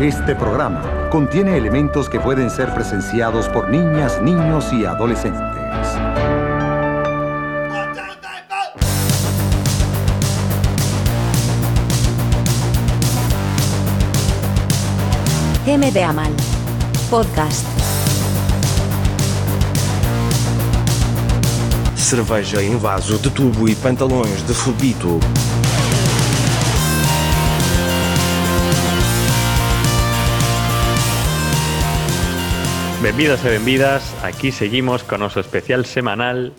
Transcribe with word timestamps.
Este 0.00 0.34
programa 0.34 1.10
contiene 1.10 1.58
elementos 1.58 2.08
que 2.08 2.18
pueden 2.18 2.48
ser 2.48 2.72
presenciados 2.72 3.50
por 3.50 3.68
niñas, 3.68 4.18
niños 4.22 4.72
y 4.72 4.86
adolescentes. 4.86 5.42
M 15.66 15.92
de 15.92 16.02
Amal. 16.02 16.32
Podcast. 17.10 17.66
Cerveja 21.94 22.62
em 22.62 22.78
vaso 22.78 23.18
de 23.18 23.28
tubo 23.28 23.68
e 23.68 23.74
pantalões 23.74 24.46
de 24.46 24.54
fubito. 24.54 25.20
Bienvenidos 33.10 33.44
y 33.44 33.48
bienvenidas. 33.48 34.24
Aquí 34.24 34.52
seguimos 34.52 35.02
con 35.02 35.18
nuestro 35.18 35.40
especial 35.40 35.84
semanal 35.84 36.52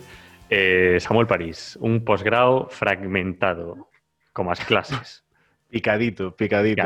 eh, 0.50 0.98
Samuel 1.00 1.26
París, 1.26 1.78
un 1.80 2.04
posgrado 2.04 2.68
fragmentado, 2.68 3.88
con 4.34 4.44
más 4.44 4.62
clases. 4.62 5.24
Picadito, 5.70 6.36
picadito, 6.36 6.82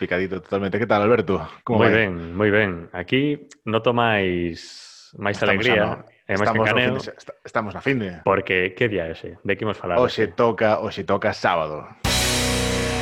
picadito. 0.00 0.42
Totalmente. 0.42 0.80
¿Qué 0.80 0.86
tal, 0.86 1.02
Alberto? 1.02 1.48
Muy 1.68 1.90
bien, 1.90 2.36
muy 2.36 2.50
bien. 2.50 2.88
Aquí 2.92 3.46
no 3.64 3.82
tomáis 3.82 5.12
más 5.16 5.40
alegría. 5.44 6.04
Estamos, 6.26 6.68
a 6.68 6.72
eh, 6.72 6.74
fin 6.74 6.94
de, 6.94 7.12
estamos 7.44 7.76
a 7.76 7.80
fin 7.80 7.98
de. 8.00 8.20
Porque, 8.24 8.74
¿qué 8.76 8.88
día 8.88 9.08
es 9.08 9.18
ese? 9.18 9.38
¿De 9.44 9.56
qué 9.56 9.64
hemos 9.64 9.80
hablado? 9.80 10.02
O 10.02 10.08
se 10.08 10.26
toca, 10.26 10.80
o 10.80 10.90
se 10.90 11.04
toca 11.04 11.32
sábado. 11.32 11.86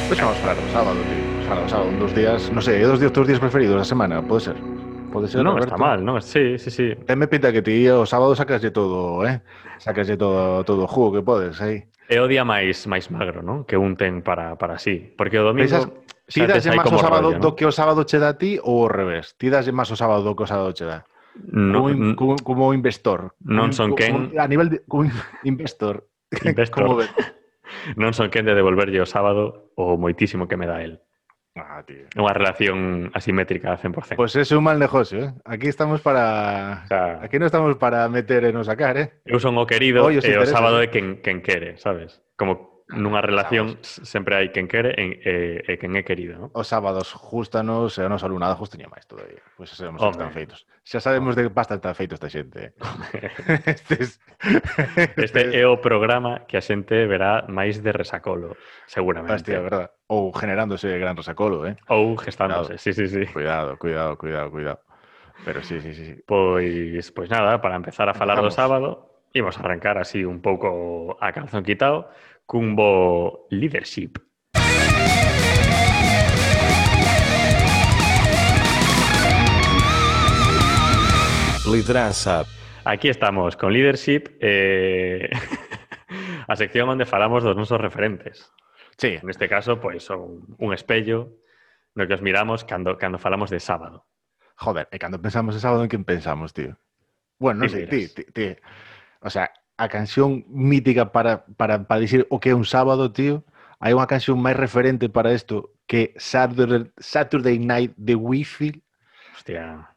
Pues 0.08 0.20
vamos 0.20 0.36
a 0.36 0.40
hablar 0.40 0.56
sábado, 0.70 1.00
tío. 1.00 1.48
Sábado, 1.48 1.68
sábado, 1.70 1.90
dos 1.98 2.14
días, 2.14 2.52
no 2.52 2.60
sé, 2.60 2.78
dos 2.80 3.00
días, 3.00 3.14
tus 3.14 3.26
días 3.26 3.40
preferidos 3.40 3.78
la 3.78 3.84
semana, 3.84 4.20
puede 4.20 4.42
ser. 4.42 4.56
Pode 5.14 5.30
ser, 5.30 5.46
Non 5.46 5.54
Roberto? 5.54 5.70
está 5.70 5.78
mal, 5.78 6.02
non? 6.02 6.18
Sí, 6.18 6.58
sí, 6.58 6.74
sí. 6.74 6.98
Teme 7.06 7.30
pinta 7.30 7.54
que 7.54 7.62
ti 7.62 7.86
o 7.86 8.02
sábado 8.02 8.34
sacaslle 8.34 8.74
todo, 8.74 9.22
eh? 9.22 9.46
Sacaslle 9.78 10.18
todo 10.18 10.66
todo 10.66 10.84
o 10.84 10.90
jugo 10.90 11.14
que 11.14 11.22
podes 11.22 11.62
aí. 11.62 11.86
Eh? 12.10 12.18
É 12.18 12.18
o 12.18 12.26
día 12.26 12.42
máis 12.42 12.82
máis 12.90 13.14
magro, 13.14 13.38
non? 13.46 13.62
Que 13.62 13.78
un 13.78 13.94
ten 13.94 14.26
para, 14.26 14.58
para 14.58 14.82
sí. 14.82 15.14
Porque 15.14 15.38
o 15.38 15.46
domingo... 15.46 15.70
Pensas, 15.70 15.86
ti 16.26 16.42
das 16.42 16.66
máis 16.66 16.90
o 16.90 16.98
sábado 16.98 17.30
rollo, 17.30 17.38
do 17.38 17.54
que 17.54 17.62
o 17.62 17.70
sábado 17.70 18.02
che 18.02 18.18
dá 18.18 18.34
ti 18.34 18.58
ou 18.58 18.84
ao 18.84 18.90
revés? 18.90 19.38
Ti 19.38 19.54
das 19.54 19.70
máis 19.70 19.86
o 19.88 19.96
sábado 19.96 20.26
do 20.26 20.34
que 20.34 20.42
o 20.42 20.50
sábado 20.50 20.74
che 20.74 20.82
dá? 20.82 21.06
No, 21.38 21.86
como, 21.86 21.94
in, 21.94 22.14
como, 22.18 22.34
como 22.42 22.64
investor. 22.74 23.38
Non 23.46 23.70
son 23.70 23.94
como, 23.94 24.02
quen... 24.02 24.34
Como, 24.34 24.42
a 24.42 24.50
nivel 24.50 24.66
de... 24.66 24.76
Como 24.90 25.06
investor. 25.46 26.10
Investor. 26.42 26.82
como 26.82 26.98
non 28.00 28.10
son 28.10 28.28
quen 28.34 28.44
de 28.50 28.58
devolverlle 28.58 28.98
o 28.98 29.06
sábado 29.06 29.70
o 29.78 29.94
moitísimo 29.94 30.50
que 30.50 30.58
me 30.58 30.66
dá 30.66 30.82
el. 30.82 30.98
Ah, 31.54 31.82
tío. 31.86 32.10
É 32.10 32.18
unha 32.18 32.34
relación 32.34 33.14
asimétrica 33.14 33.70
a 33.70 33.78
100%. 33.78 34.18
Pues 34.18 34.34
es 34.34 34.50
un 34.50 34.66
mal 34.66 34.74
negocio, 34.74 35.30
¿eh? 35.30 35.34
Aquí 35.46 35.70
estamos 35.70 36.02
para... 36.02 36.82
O 36.82 36.88
sea, 36.90 37.22
Aquí 37.22 37.38
no 37.38 37.46
estamos 37.46 37.78
para 37.78 38.10
meter 38.10 38.42
e 38.42 38.50
no 38.50 38.66
sacar, 38.66 38.98
¿eh? 38.98 39.22
eu 39.22 39.38
son 39.38 39.54
o 39.54 39.62
querido 39.62 40.02
os 40.02 40.18
e 40.18 40.34
o 40.34 40.46
sábado 40.50 40.82
é 40.82 40.90
quen, 40.90 41.22
quen 41.22 41.46
quere, 41.46 41.78
sabes? 41.78 42.18
Como 42.34 42.73
Nunha 42.92 43.24
relación 43.24 43.80
sempre 43.80 44.36
hai 44.36 44.52
quen 44.52 44.68
quere 44.68 44.92
e, 44.92 45.16
e, 45.24 45.34
e 45.64 45.72
quen 45.80 45.96
é 45.96 46.04
querido, 46.04 46.36
non? 46.36 46.48
Os 46.52 46.68
sábados 46.68 47.16
justanos 47.16 47.96
e 47.96 48.04
o 48.04 48.12
noso 48.12 48.28
alumnado 48.28 48.60
justaña 48.60 48.92
máis 48.92 49.08
todavía. 49.08 49.40
Pois 49.56 49.72
xa 49.72 49.88
sabemos 49.88 50.04
Home. 50.04 50.12
están 50.12 50.36
feitos. 50.36 50.68
Xa 50.84 51.00
sabemos 51.00 51.32
Home. 51.32 51.48
de 51.48 51.52
bastante 51.52 51.88
feitos 51.96 52.20
esta 52.20 52.28
xente. 52.28 52.76
Eh. 53.16 53.32
este, 53.72 54.04
es... 54.04 54.20
este 55.16 55.56
é 55.56 55.64
o 55.64 55.80
programa 55.80 56.44
que 56.44 56.60
a 56.60 56.62
xente 56.62 57.08
verá 57.08 57.48
máis 57.48 57.80
de 57.80 57.88
resacolo, 57.88 58.52
seguramente. 58.84 59.48
Hostia, 59.48 59.64
verdad. 59.64 59.88
Ou 60.12 60.28
generándose 60.36 60.92
gran 61.00 61.16
resacolo, 61.16 61.64
eh? 61.64 61.80
Ou 61.88 62.20
gestándose, 62.20 62.76
cuidado. 62.76 62.84
sí, 62.84 62.92
sí, 62.92 63.08
sí. 63.08 63.24
Cuidado, 63.32 63.80
cuidado, 63.80 64.20
cuidado, 64.20 64.52
cuidado. 64.52 64.80
Pero 65.40 65.64
sí, 65.64 65.80
sí, 65.80 65.96
sí. 65.96 66.20
Pois, 66.28 67.08
pois 67.16 67.32
nada, 67.32 67.64
para 67.64 67.80
empezar 67.80 68.12
a 68.12 68.14
falar 68.14 68.44
Vamos. 68.44 68.52
do 68.52 68.60
sábado, 68.60 68.88
imos 69.34 69.58
arrancar 69.58 69.98
así 69.98 70.22
un 70.24 70.44
pouco 70.44 71.16
a 71.18 71.32
calzón 71.32 71.64
quitado 71.64 72.12
cun 72.46 72.76
bo 72.76 73.46
leadership. 73.50 74.18
Liderança. 81.70 82.44
Aquí 82.84 83.08
estamos 83.08 83.56
con 83.56 83.72
leadership, 83.72 84.36
eh, 84.40 85.30
a 86.48 86.54
sección 86.56 86.88
onde 86.88 87.06
falamos 87.06 87.42
dos 87.42 87.56
nosos 87.56 87.80
referentes. 87.80 88.52
Sí, 88.98 89.18
En 89.20 89.30
este 89.30 89.48
caso, 89.48 89.80
pois 89.80 90.04
son 90.04 90.46
un 90.58 90.72
espello 90.72 91.40
no 91.94 92.06
que 92.06 92.14
os 92.14 92.22
miramos 92.22 92.64
cando, 92.64 92.98
cando 92.98 93.18
falamos 93.18 93.50
de 93.50 93.60
sábado. 93.60 94.06
Joder, 94.56 94.86
e 94.90 94.98
cando 94.98 95.18
pensamos 95.18 95.54
en 95.54 95.62
sábado, 95.62 95.82
en 95.82 95.90
quen 95.90 96.04
pensamos, 96.04 96.52
tío? 96.52 96.78
Bueno, 97.38 97.64
non 97.64 97.70
Que 97.70 97.86
sei, 97.86 97.90
ti, 97.90 98.00
ti, 98.10 98.22
ti. 98.30 98.46
O 99.22 99.30
sea, 99.30 99.50
a 99.76 99.88
canción 99.88 100.44
mítica 100.48 101.10
para, 101.10 101.44
para, 101.56 101.84
para 101.84 102.00
dicir 102.00 102.26
o 102.30 102.38
que 102.38 102.50
é 102.50 102.54
un 102.54 102.64
sábado, 102.64 103.10
tío, 103.10 103.42
hai 103.82 103.92
unha 103.92 104.06
canción 104.06 104.38
máis 104.38 104.54
referente 104.54 105.10
para 105.10 105.34
isto 105.34 105.74
que 105.90 106.14
Saturday, 106.16 106.88
Saturday 106.96 107.58
Night 107.58 107.92
de 107.98 108.14
Wi-Fi, 108.14 108.80
Hostia, 109.34 109.90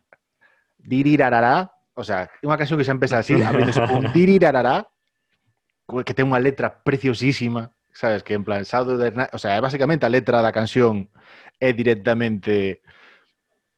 dirirarará, 0.81 1.71
o 1.93 2.03
sea, 2.03 2.25
é 2.41 2.45
unha 2.49 2.57
canción 2.57 2.81
que 2.81 2.88
xa 2.88 2.97
empeza 2.97 3.21
así, 3.21 3.38
abriéndose 3.38 3.85
con 3.85 4.09
dirirarará, 4.11 4.89
que 6.03 6.13
ten 6.17 6.27
unha 6.27 6.41
letra 6.41 6.81
preciosísima, 6.81 7.71
sabes, 7.94 8.25
que 8.25 8.33
en 8.33 8.44
plan 8.44 8.65
Saturday 8.65 9.13
Night, 9.13 9.31
o 9.31 9.39
sea, 9.39 9.55
é 9.55 9.61
basicamente 9.61 10.09
a 10.09 10.11
letra 10.11 10.41
da 10.41 10.51
canción 10.51 11.13
é 11.61 11.69
directamente 11.69 12.81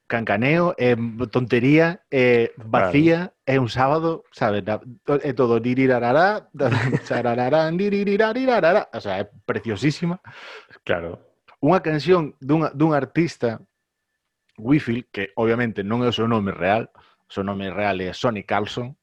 cancaneo, 0.09 0.73
é 0.81 0.97
tontería, 1.29 2.01
é 2.09 2.49
vacía, 2.57 3.29
claro. 3.29 3.45
é 3.45 3.55
un 3.61 3.69
sábado, 3.69 4.25
sabes, 4.33 4.65
da- 4.65 4.81
é 5.21 5.31
todo 5.37 5.61
dirirarará, 5.61 6.49
sarararán, 7.05 7.77
diririrarirarará, 7.81 8.89
o 8.89 8.99
sea, 8.99 9.21
é 9.21 9.29
preciosísima. 9.45 10.17
Claro. 10.81 11.21
Unha 11.61 11.85
canción 11.85 12.33
dunha, 12.41 12.73
dun 12.73 12.97
artista, 12.97 13.61
Wifield, 14.57 15.07
que 15.13 15.29
obviamente 15.37 15.85
non 15.85 16.01
é 16.01 16.09
o 16.09 16.15
seu 16.15 16.25
nome 16.25 16.51
real, 16.51 16.89
o 17.29 17.31
seu 17.31 17.45
nome 17.45 17.69
real 17.69 18.01
é 18.01 18.09
Sonny 18.11 18.43
Carlson, 18.43 18.97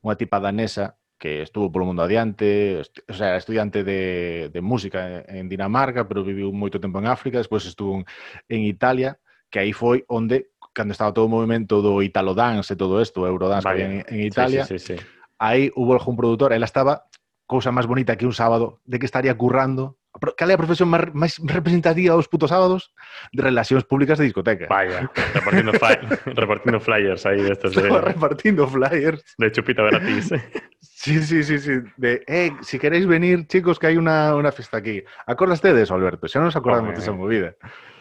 unha 0.00 0.16
tipa 0.16 0.40
danesa 0.40 0.96
que 1.20 1.44
estuvo 1.44 1.72
polo 1.72 1.88
mundo 1.88 2.04
adiante, 2.04 2.80
o 2.80 3.14
sea, 3.14 3.36
era 3.36 3.40
estudiante 3.40 3.84
de, 3.84 4.48
de 4.52 4.60
música 4.60 5.24
en 5.28 5.48
Dinamarca, 5.48 6.04
pero 6.08 6.24
viviu 6.24 6.52
moito 6.52 6.80
tempo 6.80 6.96
en 7.00 7.08
África, 7.08 7.40
despois 7.40 7.64
estuvo 7.64 8.00
en, 8.00 8.02
en 8.48 8.60
Italia, 8.64 9.16
que 9.50 9.58
aí 9.58 9.72
foi 9.72 10.04
onde, 10.08 10.48
cando 10.74 10.92
estaba 10.92 11.12
todo 11.14 11.26
o 11.26 11.32
movimento 11.32 11.80
do 11.80 12.02
Italo 12.02 12.34
Dance 12.34 12.72
e 12.72 12.76
todo 12.76 13.00
isto, 13.00 13.22
o 13.22 13.26
Eurodance 13.26 13.64
que 13.64 13.72
Vaya. 13.72 13.84
había 13.86 14.00
en, 14.00 14.06
en 14.08 14.20
Sí, 14.20 14.26
Italia, 14.28 14.64
Sí, 14.66 14.78
sí, 14.78 14.96
sí. 14.96 15.06
aí 15.38 15.70
hubo 15.76 15.94
algún 15.94 16.16
produtor, 16.16 16.52
ela 16.52 16.66
estaba 16.68 17.06
cousa 17.46 17.70
máis 17.70 17.86
bonita 17.86 18.18
que 18.18 18.26
un 18.26 18.34
sábado, 18.34 18.82
de 18.84 18.98
que 18.98 19.06
estaría 19.06 19.32
currando. 19.38 19.96
Cal 20.16 20.48
é 20.48 20.56
a 20.56 20.58
profesión 20.58 20.88
máis, 20.88 21.12
máis 21.12 21.36
representativa 21.44 22.16
dos 22.16 22.24
putos 22.26 22.48
sábados? 22.48 22.90
De 23.36 23.44
relacións 23.44 23.84
públicas 23.84 24.16
de 24.18 24.24
discoteca. 24.24 24.64
Vaya, 24.66 25.06
repartiendo, 25.36 25.76
fly- 25.76 26.00
repartiendo 26.40 26.80
flyers 26.80 27.22
aí 27.28 27.44
destos 27.44 27.76
Estaba 27.76 28.00
de, 28.00 28.16
repartindo 28.16 28.64
flyers. 28.66 29.20
de 29.36 29.52
chupito 29.52 29.84
gratis. 29.84 30.32
Sí, 30.80 31.20
sí, 31.22 31.44
sí, 31.44 31.60
sí. 31.60 31.84
De, 32.00 32.24
eh, 32.26 32.50
si 32.64 32.80
queréis 32.80 33.06
venir, 33.06 33.46
chicos, 33.46 33.78
que 33.78 33.92
hai 33.92 34.00
unha, 34.00 34.32
unha 34.34 34.50
fiesta 34.50 34.80
aquí. 34.80 35.04
Acordaste 35.28 35.70
de 35.76 35.84
eso, 35.84 35.92
Alberto? 35.94 36.26
Xa 36.26 36.40
non 36.40 36.48
nos 36.48 36.56
acordamos 36.58 36.90
Home. 36.90 36.98
de 36.98 37.02
esa 37.04 37.12
movida. 37.14 37.50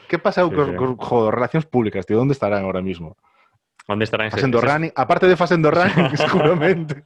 Que 0.08 0.20
pasou 0.20 0.50
sí, 0.50 0.56
con, 0.56 0.68
sí. 0.72 0.76
con 0.78 0.98
joder, 0.98 1.34
relacións 1.34 1.66
públicas, 1.66 2.06
tío? 2.06 2.22
Onde 2.22 2.34
estarán 2.34 2.64
ahora 2.64 2.82
mismo? 2.82 3.18
Onde 3.88 4.06
estarán? 4.06 4.32
Facendo 4.32 4.60
ese, 4.60 4.68
running, 4.68 4.92
aparte 4.96 5.28
de 5.28 5.36
facendo 5.36 5.72
running, 5.72 6.18
seguramente. 6.18 7.04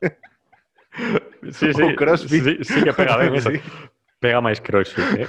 sí, 1.51 1.73
sí, 1.73 1.81
o 1.81 1.95
crossfit. 1.95 2.43
Sí, 2.43 2.57
sí 2.63 2.83
que 2.83 2.93
pega 2.93 3.17
ben 3.17 3.35
eso. 3.35 3.49
sí. 3.55 3.59
Pega 4.19 4.43
máis 4.43 4.59
crossfit, 4.59 5.15
eh? 5.15 5.27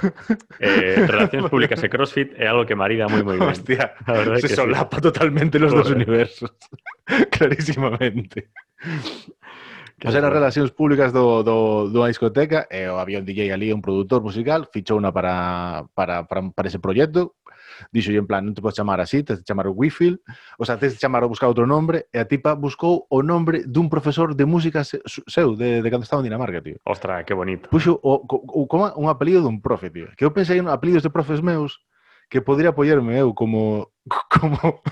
eh 0.59 1.06
relacións 1.06 1.47
públicas 1.47 1.78
e 1.78 1.86
crossfit 1.86 2.34
é 2.34 2.50
algo 2.50 2.66
que 2.66 2.75
marida 2.75 3.06
moi, 3.06 3.22
moi 3.22 3.39
ben. 3.39 3.54
Hostia, 3.54 3.95
se 4.42 4.50
solapa 4.50 4.98
sí. 4.98 5.06
totalmente 5.06 5.62
los 5.62 5.71
Joder. 5.71 5.86
dos 5.86 5.95
universos. 5.95 6.50
Clarísimamente. 7.30 8.50
Pois 10.00 10.10
eran 10.16 10.34
relacións 10.34 10.74
públicas 10.74 11.15
do, 11.15 11.47
do, 11.47 11.86
do 11.86 12.03
discoteca 12.09 12.66
e 12.66 12.91
o 12.91 12.98
había 12.98 13.22
un 13.22 13.28
DJ 13.28 13.54
ali, 13.54 13.71
un 13.71 13.78
produtor 13.78 14.27
musical, 14.27 14.66
fichou 14.66 14.98
unha 14.98 15.15
para, 15.15 15.86
para, 15.95 16.27
para, 16.27 16.50
para 16.50 16.66
ese 16.66 16.83
proxecto, 16.83 17.39
dixo 17.92 18.12
en 18.12 18.27
plan, 18.27 18.44
non 18.44 18.53
te 18.53 18.60
podes 18.60 18.77
chamar 18.77 19.00
así, 19.00 19.24
tens 19.24 19.41
de 19.41 19.47
chamar 19.47 19.66
o 19.66 19.72
Wifield, 19.72 20.21
o 20.59 20.65
sea, 20.65 20.77
tens 20.77 20.94
de 20.94 21.00
chamar 21.00 21.24
ou 21.24 21.32
buscar 21.32 21.48
outro 21.48 21.65
nombre, 21.65 22.06
e 22.12 22.21
a 22.21 22.28
tipa 22.28 22.53
buscou 22.53 23.09
o 23.09 23.24
nombre 23.24 23.65
dun 23.65 23.88
profesor 23.88 24.36
de 24.36 24.44
música 24.44 24.84
seu, 24.84 25.56
de, 25.56 25.80
de 25.80 25.88
cando 25.91 26.04
estaba 26.04 26.21
en 26.21 26.28
Dinamarca, 26.28 26.60
tío. 26.60 26.77
Ostra, 26.84 27.24
que 27.24 27.34
bonito. 27.34 27.68
Puxo 27.71 27.97
o, 28.03 28.21
o, 28.21 28.65
o, 28.65 28.68
como 28.68 28.92
un 28.97 29.09
apelido 29.09 29.42
dun 29.42 29.60
profe, 29.60 29.91
tío. 29.91 30.12
Que 30.16 30.24
eu 30.24 30.32
pensei 30.34 30.60
en 30.60 30.68
apelidos 30.68 31.03
de 31.03 31.10
profes 31.10 31.41
meus 31.41 31.80
que 32.30 32.41
podría 32.41 32.71
apoiarme 32.71 33.18
eu 33.18 33.34
como 33.34 33.91
como 34.30 34.83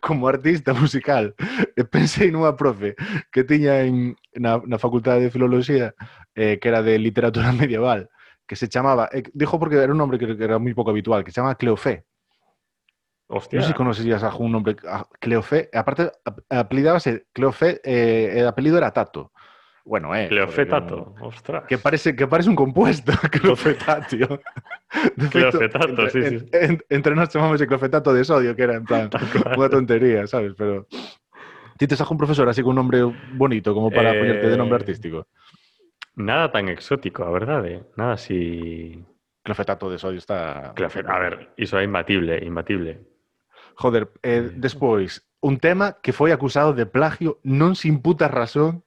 como 0.00 0.28
artista 0.28 0.74
musical. 0.74 1.34
E 1.76 1.84
pensei 1.84 2.30
nunha 2.30 2.56
profe 2.56 2.96
que 3.30 3.44
tiña 3.44 3.84
en, 3.86 4.16
na, 4.34 4.58
na 4.64 4.78
Facultade 4.78 5.22
de 5.22 5.30
Filoloxía 5.30 5.94
eh, 6.34 6.58
que 6.58 6.68
era 6.68 6.82
de 6.82 6.98
literatura 6.98 7.52
medieval 7.62 8.10
que 8.46 8.56
se 8.56 8.68
chamaba, 8.68 9.08
eh, 9.12 9.22
dijo 9.32 9.58
porque 9.58 9.76
era 9.76 9.92
un 9.92 9.98
nombre 9.98 10.18
que, 10.18 10.36
que 10.36 10.44
era 10.44 10.60
moi 10.60 10.76
pouco 10.76 10.92
habitual, 10.92 11.24
que 11.24 11.32
se 11.32 11.40
chama 11.40 11.56
Cleofé. 11.56 12.04
Hostia. 13.26 13.58
Non 13.58 13.64
sei 13.64 13.72
se 13.72 13.78
conocerías 13.78 14.22
algún 14.22 14.52
nombre 14.52 14.76
a 14.84 15.08
Cleofé, 15.20 15.72
e 15.72 15.76
aparte 15.80 16.12
ap- 16.24 16.44
apelidábase 16.52 17.26
Cleofé, 17.32 17.80
eh, 17.84 18.36
e 18.36 18.40
o 18.44 18.48
apelido 18.52 18.76
era 18.76 18.92
Tato. 18.92 19.32
Bueno, 19.84 20.12
eh. 20.16 20.28
Cleofetato. 20.28 21.12
joder, 21.16 21.28
Ostras. 21.28 21.62
Que 21.68 21.76
parece, 21.76 22.16
que 22.16 22.24
parece 22.28 22.48
un 22.48 22.56
compuesto, 22.56 23.12
Cleofetatio. 23.32 24.40
Cleofetato, 25.30 25.88
entre, 26.04 26.10
sí, 26.10 26.20
sí. 26.38 26.48
en- 26.52 26.72
en- 26.72 26.80
entre 26.88 27.12
nós 27.16 27.28
chamamos 27.28 27.60
de 27.60 27.66
Cleofetato 27.66 28.12
de 28.12 28.24
sodio, 28.24 28.56
que 28.56 28.62
era 28.64 28.76
en 28.76 28.84
plan 28.84 29.08
unha 29.58 29.68
tontería, 29.72 30.24
sabes? 30.28 30.52
Pero 30.56 30.84
ti 31.80 31.84
tes 31.88 32.00
algún 32.00 32.16
profesor 32.20 32.48
así 32.48 32.62
con 32.62 32.76
un 32.76 32.84
nombre 32.86 33.02
bonito 33.34 33.72
como 33.74 33.90
para 33.92 34.14
Eh, 34.14 34.18
ponerte 34.20 34.46
de 34.48 34.56
nombre 34.56 34.76
artístico? 34.80 35.26
Nada 36.16 36.52
tan 36.52 36.68
exótico, 36.70 37.24
a 37.24 37.30
verdade. 37.32 37.88
Nada 37.96 38.14
así... 38.14 39.00
Cleofetato 39.44 39.90
de 39.92 39.98
sodio 39.98 40.16
está... 40.16 40.72
A 40.72 41.18
ver, 41.18 41.52
iso 41.60 41.76
é 41.76 41.84
imbatible, 41.84 42.38
imbatible. 42.40 43.04
Joder, 43.76 44.10
eh, 44.22 44.50
despois, 44.54 45.26
un 45.44 45.60
tema 45.60 46.00
que 46.00 46.16
foi 46.16 46.32
acusado 46.32 46.72
de 46.72 46.86
plagio 46.88 47.36
non 47.44 47.76
sin 47.76 48.00
puta 48.00 48.32
razón, 48.32 48.80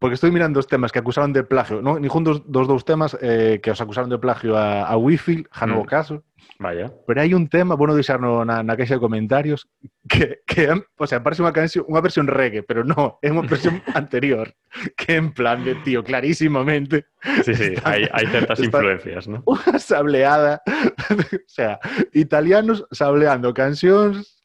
porque 0.00 0.16
estou 0.16 0.32
mirando 0.32 0.56
os 0.56 0.64
temas 0.70 0.88
que 0.88 0.98
acusaron 1.02 1.36
de 1.36 1.44
plagio, 1.44 1.84
non? 1.84 2.00
Ningún 2.00 2.24
dos, 2.24 2.40
dos 2.48 2.64
dous 2.64 2.82
temas 2.88 3.12
eh, 3.20 3.60
que 3.60 3.68
os 3.68 3.80
acusaron 3.82 4.08
de 4.08 4.16
plagio 4.16 4.56
a, 4.56 4.88
a 4.88 4.96
Wi-Fi, 4.96 5.44
Mm. 5.84 5.90
caso, 5.90 6.24
Vaya. 6.58 6.90
pero 7.06 7.22
hai 7.22 7.34
un 7.34 7.46
tema, 7.46 7.74
bueno, 7.78 7.94
deixar 7.94 8.18
no, 8.18 8.42
na, 8.44 8.62
na 8.66 8.74
caixa 8.74 8.98
de 8.98 9.02
comentarios, 9.02 9.66
que, 10.08 10.42
que 10.46 10.70
o 10.74 11.06
sea, 11.06 11.22
parece 11.22 11.42
unha 11.42 11.54
canción, 11.54 11.86
unha 11.86 12.02
versión 12.02 12.26
reggae, 12.26 12.62
pero 12.66 12.82
no, 12.82 13.18
é 13.22 13.30
unha 13.30 13.46
versión 13.46 13.78
anterior, 13.94 14.50
que 14.98 15.18
en 15.18 15.30
plan 15.34 15.62
de, 15.62 15.74
tío, 15.86 16.02
clarísimamente, 16.02 17.06
Sí, 17.42 17.50
sí, 17.54 17.74
Está- 17.74 17.98
hai, 17.98 18.06
hai 18.14 18.30
certas 18.30 18.62
influencias, 18.62 19.26
¿no? 19.26 19.42
unha 19.42 19.82
sableada, 19.82 20.62
o 21.10 21.50
sea, 21.50 21.82
italianos 22.14 22.86
sableando 22.94 23.50
cancións, 23.50 24.38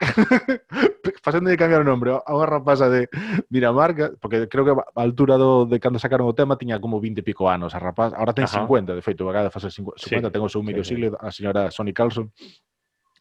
facendo 1.21 1.49
de 1.53 1.57
cambiar 1.57 1.81
o 1.81 1.87
nombre 1.87 2.17
a 2.17 2.31
unha 2.33 2.49
rapaza 2.49 2.89
de 2.89 3.05
Dinamarca, 3.45 4.09
porque 4.17 4.49
creo 4.49 4.65
que 4.65 4.73
a 4.73 4.81
altura 4.97 5.37
do, 5.37 5.69
de 5.69 5.77
cando 5.77 6.01
sacaron 6.01 6.25
o 6.25 6.33
tema 6.33 6.57
tiña 6.57 6.81
como 6.81 6.97
20 6.97 7.21
e 7.21 7.25
pico 7.25 7.45
anos 7.45 7.77
a 7.77 7.79
rapaz, 7.79 8.09
ahora 8.17 8.33
ten 8.33 8.49
Ajá. 8.49 8.65
50, 8.65 8.97
de 8.97 9.05
feito, 9.05 9.29
a 9.29 9.33
cada 9.37 9.53
fase 9.53 9.69
50, 9.69 10.01
Sí, 10.01 10.17
ten 10.17 10.41
o 10.41 10.49
seu 10.49 10.65
medio 10.65 10.81
sí, 10.81 10.97
siglo, 10.97 11.13
a 11.21 11.29
señora 11.29 11.69
Sonny 11.83 11.93
Carlson. 11.93 12.31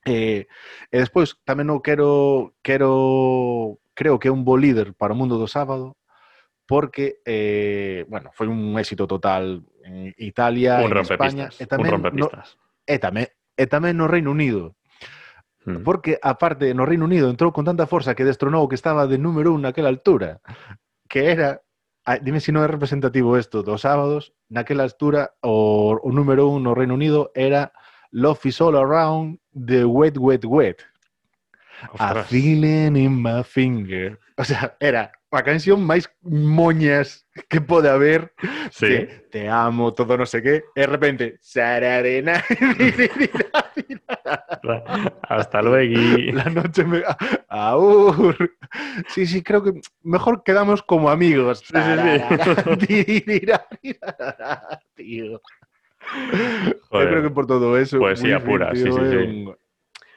Eh, 0.07 0.47
e 0.91 0.97
despois 0.99 1.39
tamén 1.47 1.67
non 1.67 1.83
quero 1.83 2.55
quero 2.63 3.79
creo 3.95 4.19
que 4.19 4.31
é 4.31 4.35
un 4.35 4.43
bo 4.43 4.59
líder 4.59 4.95
para 4.99 5.15
o 5.15 5.19
mundo 5.19 5.39
do 5.39 5.47
sábado 5.47 5.95
porque 6.67 7.23
eh, 7.27 8.03
bueno, 8.11 8.31
foi 8.35 8.51
un 8.51 8.75
éxito 8.79 9.07
total 9.07 9.63
en 9.87 10.11
Italia, 10.19 10.83
Un 10.83 10.91
en 10.91 11.07
España 11.07 11.47
e 11.55 11.67
Un 11.67 11.71
tamén 11.71 11.87
no, 11.87 11.95
rompepistas. 12.03 12.59
e 12.87 12.99
tamén 12.99 13.27
e 13.55 13.65
tamén 13.71 13.95
no 13.99 14.07
Reino 14.11 14.31
Unido, 14.35 14.75
Mm. 15.63 15.87
porque 15.87 16.19
aparte 16.19 16.75
no 16.75 16.83
Reino 16.83 17.07
Unido 17.07 17.31
entrou 17.31 17.55
con 17.55 17.63
tanta 17.63 17.87
forza 17.87 18.19
que 18.19 18.27
destronou 18.27 18.67
que 18.67 18.75
estaba 18.75 19.07
de 19.07 19.15
número 19.15 19.55
un 19.55 19.63
naquela 19.63 19.95
altura, 19.95 20.43
que 21.07 21.31
era 21.31 21.63
dime 22.19 22.43
se 22.43 22.51
non 22.51 22.67
é 22.67 22.69
representativo 22.69 23.39
isto 23.39 23.63
dos 23.63 23.87
sábados, 23.87 24.35
naquela 24.51 24.83
altura 24.83 25.39
o, 25.39 25.95
o 26.03 26.11
número 26.11 26.51
un 26.51 26.67
no 26.67 26.75
Reino 26.75 26.99
Unido 26.99 27.31
era 27.39 27.71
Love 28.13 28.41
is 28.47 28.61
all 28.61 28.77
around 28.77 29.39
the 29.55 29.85
wet, 29.85 30.17
wet, 30.19 30.45
wet. 30.45 30.83
A 31.99 32.23
feeling 32.25 32.97
in 32.97 33.21
my 33.23 33.43
finger. 33.43 34.19
O 34.39 34.45
sea, 34.45 34.77
era 34.81 35.11
a 35.33 35.43
canción 35.43 35.83
máis 35.85 36.09
moñas 36.23 37.27
que 37.49 37.61
pode 37.61 37.89
haber 37.89 38.33
Sí. 38.71 38.87
que 38.87 39.07
te 39.33 39.49
amo, 39.49 39.93
todo 39.95 40.17
no 40.19 40.27
sé 40.27 40.43
qué, 40.43 40.63
de 40.77 40.87
repente, 40.87 41.39
sararena, 41.41 42.45
Hasta 45.23 45.63
luego. 45.63 45.95
la 46.35 46.45
noche 46.45 46.85
me... 46.85 47.03
Aur. 47.49 48.37
Sí, 49.09 49.27
sí, 49.27 49.43
creo 49.43 49.63
que 49.63 49.73
mejor 50.03 50.43
quedamos 50.45 50.83
como 50.83 51.09
amigos. 51.11 51.61
Sí, 51.61 51.75
sí, 52.87 53.25
sí. 53.81 53.97
Tío. 54.95 55.41
Joder. 56.89 57.05
Yo 57.05 57.11
creo 57.11 57.23
que 57.23 57.31
por 57.31 57.47
todo 57.47 57.79
eso... 57.79 57.99
Poesía 57.99 58.37
wifi, 58.37 58.47
pura, 58.47 58.73
tío, 58.73 58.87
sí, 58.87 58.93
sí, 58.93 59.11
sí. 59.11 59.17
Eh, 59.17 59.45
un... 59.47 59.57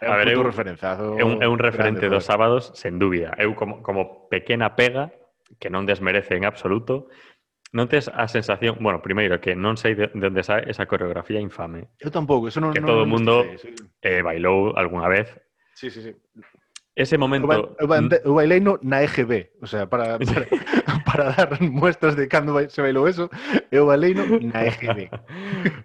A 0.01 0.15
ver, 0.17 0.29
é 0.29 0.37
un, 0.37 0.45
referenzazo 0.45 1.17
é 1.17 1.23
un, 1.23 1.41
é 1.41 1.47
un 1.47 1.57
referente 1.57 2.03
grande, 2.03 2.13
dos 2.13 2.25
sábados, 2.25 2.75
sen 2.75 2.99
dúbida. 2.99 3.31
Eu 3.39 3.55
como, 3.55 3.81
como 3.81 4.27
pequena 4.27 4.75
pega, 4.75 5.15
que 5.57 5.71
non 5.71 5.87
desmerece 5.87 6.35
en 6.35 6.43
absoluto, 6.43 7.07
non 7.71 7.87
tes 7.87 8.11
a 8.11 8.27
sensación, 8.27 8.75
bueno, 8.83 8.99
primeiro 8.99 9.39
que 9.39 9.55
non 9.55 9.79
sei 9.79 9.95
de 9.95 10.11
onde 10.11 10.43
sae 10.43 10.67
esa 10.67 10.85
coreografía 10.85 11.39
infame. 11.39 11.95
Eu 12.03 12.11
tampouco, 12.11 12.51
eso 12.51 12.59
non 12.59 12.75
Que 12.75 12.83
non, 12.83 12.91
todo 12.91 13.01
o 13.03 13.09
mundo 13.09 13.47
sei, 13.47 13.55
sí. 13.57 13.71
eh, 14.03 14.19
bailou 14.19 14.75
algunha 14.75 15.07
vez. 15.07 15.31
Sí, 15.73 15.87
sí, 15.87 16.03
sí. 16.03 16.11
Ese 16.95 17.17
momento... 17.17 17.75
O, 17.79 17.87
ba 17.87 17.99
baileino 18.23 18.79
na 18.81 19.03
EGB, 19.03 19.51
o 19.59 19.67
sea, 19.67 19.85
para, 19.91 20.15
para, 20.17 20.47
para 21.03 21.23
dar 21.35 21.61
muestras 21.61 22.15
de 22.15 22.27
cando 22.27 22.55
se 22.71 22.81
bailou 22.81 23.07
eso, 23.07 23.29
eu 23.69 23.85
baileino 23.85 24.23
na 24.39 24.63
EGB. 24.63 25.11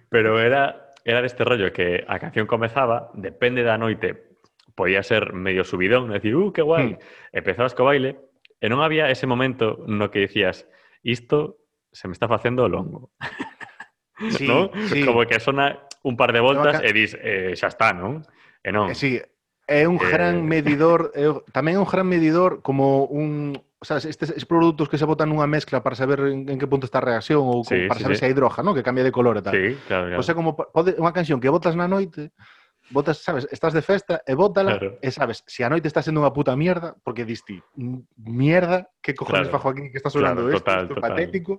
Pero 0.08 0.38
era, 0.38 0.94
era 1.04 1.20
deste 1.22 1.42
rollo 1.42 1.74
que 1.74 2.06
a 2.06 2.22
canción 2.22 2.46
comezaba, 2.46 3.10
depende 3.18 3.66
da 3.66 3.74
noite, 3.74 4.38
podía 4.78 5.02
ser 5.02 5.34
medio 5.34 5.66
subidón, 5.66 6.14
decir, 6.14 6.38
uh, 6.38 6.54
qué 6.54 6.62
guai, 6.62 6.94
hmm. 6.94 7.34
empezabas 7.34 7.74
co 7.74 7.84
baile, 7.84 8.30
e 8.62 8.70
non 8.70 8.78
había 8.78 9.10
ese 9.10 9.26
momento 9.26 9.82
no 9.90 10.14
que 10.14 10.22
dicías, 10.22 10.70
isto 11.02 11.66
se 11.90 12.06
me 12.06 12.14
está 12.14 12.28
facendo 12.30 12.68
longo. 12.68 13.10
Sí, 14.36 14.46
¿no? 14.46 14.70
sí. 14.92 15.04
Como 15.04 15.24
que 15.24 15.40
sona 15.40 15.88
un 16.02 16.16
par 16.16 16.32
de 16.32 16.40
voltas 16.40 16.76
acá... 16.76 16.86
e 16.86 16.92
dis, 16.92 17.16
eh, 17.16 17.56
xa 17.56 17.72
está, 17.72 17.96
non? 17.96 18.20
E 18.60 18.68
non. 18.68 18.92
Eh, 18.92 18.94
sí, 18.94 19.16
é 19.70 19.86
un 19.86 20.02
eh... 20.02 20.10
gran 20.10 20.42
medidor, 20.42 21.14
é, 21.14 21.30
tamén 21.54 21.78
é 21.78 21.80
un 21.80 21.86
gran 21.86 22.02
medidor 22.10 22.58
como 22.58 23.06
un, 23.06 23.54
o 23.78 23.84
sea, 23.86 24.02
estes, 24.02 24.34
estes 24.34 24.42
produtos 24.42 24.90
que 24.90 24.98
se 24.98 25.06
botan 25.06 25.30
nunha 25.30 25.46
mezcla 25.46 25.78
para 25.78 25.94
saber 25.94 26.26
en, 26.26 26.50
en 26.50 26.58
que 26.58 26.66
punto 26.66 26.90
está 26.90 26.98
a 26.98 27.06
reacción 27.06 27.46
ou 27.46 27.62
sí, 27.62 27.86
para 27.86 28.02
sí, 28.02 28.04
saber 28.04 28.18
sí. 28.18 28.20
se 28.20 28.26
hai 28.26 28.34
droga, 28.34 28.66
¿no? 28.66 28.74
que 28.74 28.82
cambia 28.82 29.06
de 29.06 29.14
color 29.14 29.38
e 29.38 29.42
tal. 29.46 29.54
Sí, 29.54 29.78
claro, 29.86 30.10
claro. 30.10 30.18
Pois 30.18 30.26
o 30.26 30.28
sea, 30.28 30.34
como 30.34 30.58
pode, 30.58 30.98
unha 30.98 31.14
canción 31.14 31.38
que 31.38 31.46
botas 31.46 31.78
na 31.78 31.86
noite 31.86 32.34
botas, 32.90 33.18
sabes, 33.22 33.46
estás 33.54 33.72
de 33.72 33.82
festa 33.82 34.20
e 34.26 34.34
bótala 34.34 34.74
Claro. 34.78 34.98
e 35.00 35.08
sabes, 35.14 35.46
se 35.46 35.62
a 35.62 35.70
noite 35.70 35.86
está 35.86 36.02
sendo 36.02 36.20
unha 36.20 36.34
puta 36.34 36.58
mierda, 36.58 36.98
porque 37.06 37.22
diste 37.22 37.62
mierda, 38.18 38.90
que 39.00 39.14
cojones 39.14 39.46
Claro. 39.46 39.62
fajo 39.62 39.68
aquí 39.72 39.88
que 39.94 39.98
está 40.02 40.10
sonando 40.10 40.42
Claro, 40.42 40.56
esto, 40.58 40.66
total, 40.66 40.84
é 40.84 40.88
total. 40.90 41.02
patético, 41.06 41.52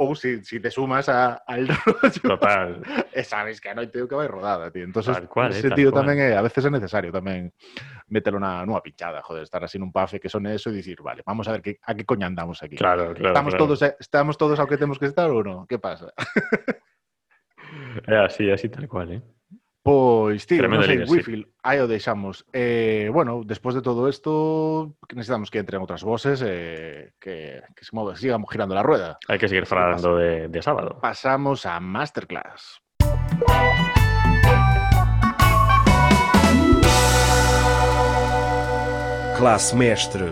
ou 0.00 0.16
si, 0.16 0.40
si 0.42 0.58
te 0.58 0.72
sumas 0.72 1.06
a, 1.12 1.44
al 1.46 1.68
rollo, 1.86 2.24
Total. 2.24 2.80
e 3.12 3.20
sabes 3.22 3.60
que 3.60 3.68
a 3.68 3.76
noite 3.76 4.00
o 4.00 4.08
que 4.08 4.16
vai 4.16 4.26
rodada, 4.26 4.72
tío. 4.72 4.88
Entonces, 4.88 5.12
Tal 5.12 5.28
cual, 5.28 5.52
eh, 5.52 5.60
tal 5.60 5.62
sentido 5.70 5.92
cual. 5.92 6.02
tamén 6.08 6.18
é, 6.24 6.34
a 6.34 6.42
veces 6.42 6.64
é 6.64 6.70
necesario 6.72 7.12
tamén 7.12 7.52
metelo 8.08 8.40
na 8.40 8.64
nunha 8.64 8.80
pinchada, 8.80 9.20
joder, 9.20 9.44
estar 9.44 9.60
así 9.60 9.76
nun 9.76 9.92
pafe 9.92 10.16
que 10.18 10.32
son 10.32 10.48
eso 10.48 10.72
e 10.72 10.80
dicir, 10.80 10.98
vale, 11.04 11.20
vamos 11.22 11.46
a 11.48 11.52
ver 11.52 11.60
que, 11.60 11.72
a 11.84 11.92
que 11.92 12.08
coña 12.08 12.24
andamos 12.26 12.64
aquí. 12.64 12.80
Claro, 12.80 13.12
claro. 13.12 13.30
estamos 13.36 13.52
claro. 13.54 13.62
todos 13.68 13.78
eh, 13.84 13.94
estamos 14.00 14.34
todos 14.40 14.56
ao 14.56 14.66
que 14.66 14.80
temos 14.80 14.96
que 14.96 15.06
estar 15.06 15.28
ou 15.28 15.44
non? 15.44 15.68
Que 15.68 15.76
pasa? 15.76 16.10
É 18.08 18.16
así, 18.20 18.50
así 18.50 18.68
tal 18.68 18.84
cual, 18.88 19.12
eh? 19.12 19.22
Pois, 19.82 20.46
tío, 20.46 20.62
non 20.62 20.78
Tremendo 20.78 20.86
sei, 20.86 21.02
líder, 21.02 21.26
sí. 21.26 21.42
Aí 21.66 21.82
o 21.82 21.90
deixamos. 21.90 22.46
Eh, 22.54 23.10
bueno, 23.10 23.42
despois 23.42 23.74
de 23.74 23.82
todo 23.82 24.06
isto, 24.06 24.94
necesitamos 25.10 25.50
que 25.50 25.58
entren 25.58 25.82
outras 25.82 26.06
voces 26.06 26.38
eh, 26.46 27.18
que, 27.18 27.66
que 27.74 27.82
se 27.82 27.90
move, 27.90 28.14
sigamos 28.14 28.46
girando 28.46 28.78
la 28.78 28.86
rueda. 28.86 29.18
Hai 29.26 29.42
que 29.42 29.50
seguir 29.50 29.66
falando 29.66 30.14
de, 30.14 30.46
de 30.46 30.60
sábado. 30.62 31.02
Pasamos 31.02 31.66
a 31.66 31.82
Masterclass. 31.82 32.78
Classe 39.34 39.74
mestre. 39.74 40.30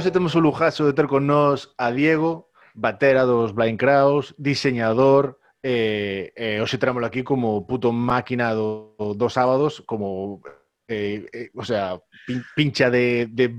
Hoxe 0.00 0.08
temos 0.08 0.32
o 0.32 0.40
lujazo 0.40 0.88
de 0.88 0.96
ter 0.96 1.12
con 1.12 1.28
nós 1.28 1.76
a 1.76 1.92
Diego, 1.92 2.48
batera 2.72 3.28
dos 3.28 3.52
Blind 3.52 3.76
Kraus, 3.76 4.32
diseñador, 4.40 5.37
E, 5.62 6.32
eh, 6.36 6.62
hoxe 6.62 6.78
trámolo 6.78 7.06
aquí 7.06 7.26
como 7.26 7.66
puto 7.66 7.90
máquina 7.90 8.54
do, 8.54 8.94
dos 9.18 9.34
sábados, 9.34 9.82
como 9.82 10.40
eh, 10.88 11.26
eh, 11.32 11.50
o 11.54 11.64
sea, 11.64 12.00
pin, 12.26 12.42
pincha 12.56 12.90
de, 12.90 13.28
de 13.30 13.54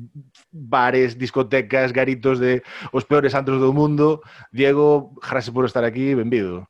bares, 0.51 1.17
discotecas, 1.17 1.93
garitos 1.93 2.39
de 2.39 2.63
os 2.91 3.05
peores 3.05 3.35
antros 3.35 3.61
do 3.61 3.71
mundo. 3.71 4.21
Diego, 4.51 5.13
gracias 5.21 5.53
por 5.53 5.65
estar 5.65 5.83
aquí, 5.83 6.15
benvido. 6.15 6.67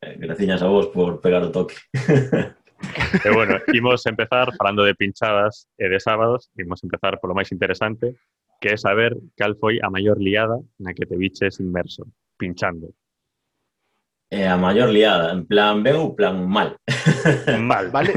Eh, 0.00 0.14
graciñas 0.18 0.62
a 0.62 0.66
vos 0.68 0.86
por 0.88 1.20
pegar 1.20 1.42
o 1.42 1.50
toque. 1.50 1.74
e 3.24 3.30
bueno, 3.34 3.58
imos 3.74 4.06
empezar 4.06 4.54
falando 4.54 4.84
de 4.84 4.94
pinchadas 4.94 5.66
e 5.74 5.90
de 5.90 5.98
sábados, 5.98 6.52
imos 6.54 6.84
empezar 6.86 7.18
polo 7.18 7.34
máis 7.34 7.50
interesante, 7.50 8.14
que 8.62 8.74
é 8.74 8.76
saber 8.78 9.18
cal 9.34 9.58
foi 9.58 9.82
a 9.82 9.90
maior 9.90 10.22
liada 10.22 10.62
na 10.78 10.94
que 10.94 11.06
te 11.10 11.18
viches 11.18 11.58
inmerso, 11.58 12.06
pinchando. 12.38 12.94
É 14.28 14.44
a 14.44 14.60
maior 14.60 14.92
liada, 14.92 15.32
en 15.32 15.48
plan 15.48 15.80
ben 15.80 15.96
ou 15.96 16.12
plan 16.12 16.44
mal. 16.44 16.76
Mal. 17.58 17.90
Vale. 17.90 18.12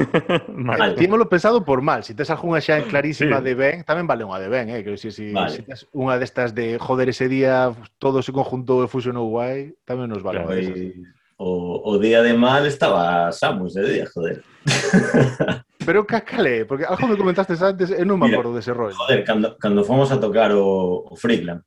mal. 0.47 0.95
Tímolo 0.95 1.29
pensado 1.29 1.63
por 1.63 1.81
mal. 1.81 2.03
Si 2.03 2.13
tes 2.13 2.29
algunha 2.29 2.59
xa 2.59 2.83
clarísima 2.83 3.39
sí. 3.39 3.43
de 3.47 3.53
ben, 3.55 3.75
tamén 3.87 4.07
vale 4.07 4.27
unha 4.27 4.39
de 4.39 4.51
ben, 4.51 4.67
eh? 4.69 4.83
Que 4.83 4.99
si, 4.99 5.11
si, 5.11 5.31
vale. 5.31 5.55
si 5.55 5.61
tes 5.63 5.87
unha 5.95 6.19
destas 6.19 6.51
de 6.51 6.75
joder 6.75 7.09
ese 7.09 7.31
día 7.31 7.71
todo 7.97 8.19
se 8.19 8.35
conjuntou 8.35 8.83
e 8.83 8.91
fusionou 8.91 9.31
guai, 9.31 9.71
tamén 9.87 10.11
nos 10.11 10.19
vale. 10.19 10.43
Claro, 10.43 10.51
pois, 10.51 10.67
e... 10.67 10.99
o, 11.39 11.79
o 11.79 11.91
día 11.97 12.19
de 12.21 12.35
mal 12.35 12.67
estaba 12.67 13.31
Samus 13.31 13.73
de 13.73 13.83
día, 13.87 14.05
joder. 14.11 14.43
Pero 15.85 16.05
cacale, 16.05 16.65
porque 16.65 16.85
algo 16.85 17.07
me 17.07 17.17
comentaste 17.17 17.57
antes 17.57 17.89
e 17.89 18.05
non 18.05 18.21
me 18.21 18.29
acordo 18.29 18.53
dese 18.53 18.69
de 18.69 18.77
rollo. 18.77 18.99
Joder, 18.99 19.25
cando, 19.25 19.57
cando 19.57 19.81
fomos 19.81 20.13
a 20.13 20.21
tocar 20.21 20.53
o, 20.53 21.07
o 21.09 21.15
Freakland. 21.17 21.65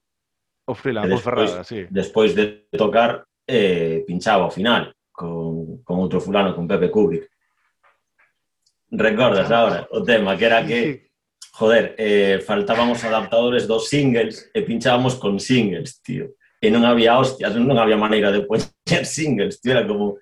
O 0.71 0.73
Freakland, 0.73 1.11
vos 1.11 1.25
Ferrada, 1.25 1.65
sí. 1.67 1.85
Despois 1.91 2.33
de 2.39 2.71
tocar, 2.79 3.27
eh, 3.47 4.05
pinchaba 4.07 4.45
ao 4.45 4.51
final 4.51 4.95
con, 5.13 5.83
con 5.85 5.99
outro 6.01 6.21
fulano, 6.21 6.55
con 6.55 6.67
Pepe 6.67 6.91
Kubrick. 6.91 7.31
Recordas 8.91 9.51
agora 9.51 9.87
o 9.91 10.03
tema, 10.03 10.37
que 10.37 10.45
era 10.45 10.67
que, 10.67 11.11
joder, 11.53 11.95
eh, 11.99 12.43
faltábamos 12.45 13.03
adaptadores 13.05 13.67
dos 13.67 13.89
singles 13.89 14.51
e 14.55 14.63
pinchábamos 14.63 15.15
con 15.17 15.39
singles, 15.39 16.03
tío. 16.03 16.35
E 16.59 16.73
non 16.73 16.89
había 16.89 17.19
hostias, 17.21 17.53
non 17.55 17.77
había 17.77 18.01
maneira 18.01 18.33
de 18.33 18.43
poñer 18.43 19.05
singles, 19.07 19.61
tío, 19.61 19.77
era 19.77 19.87
como, 19.87 20.19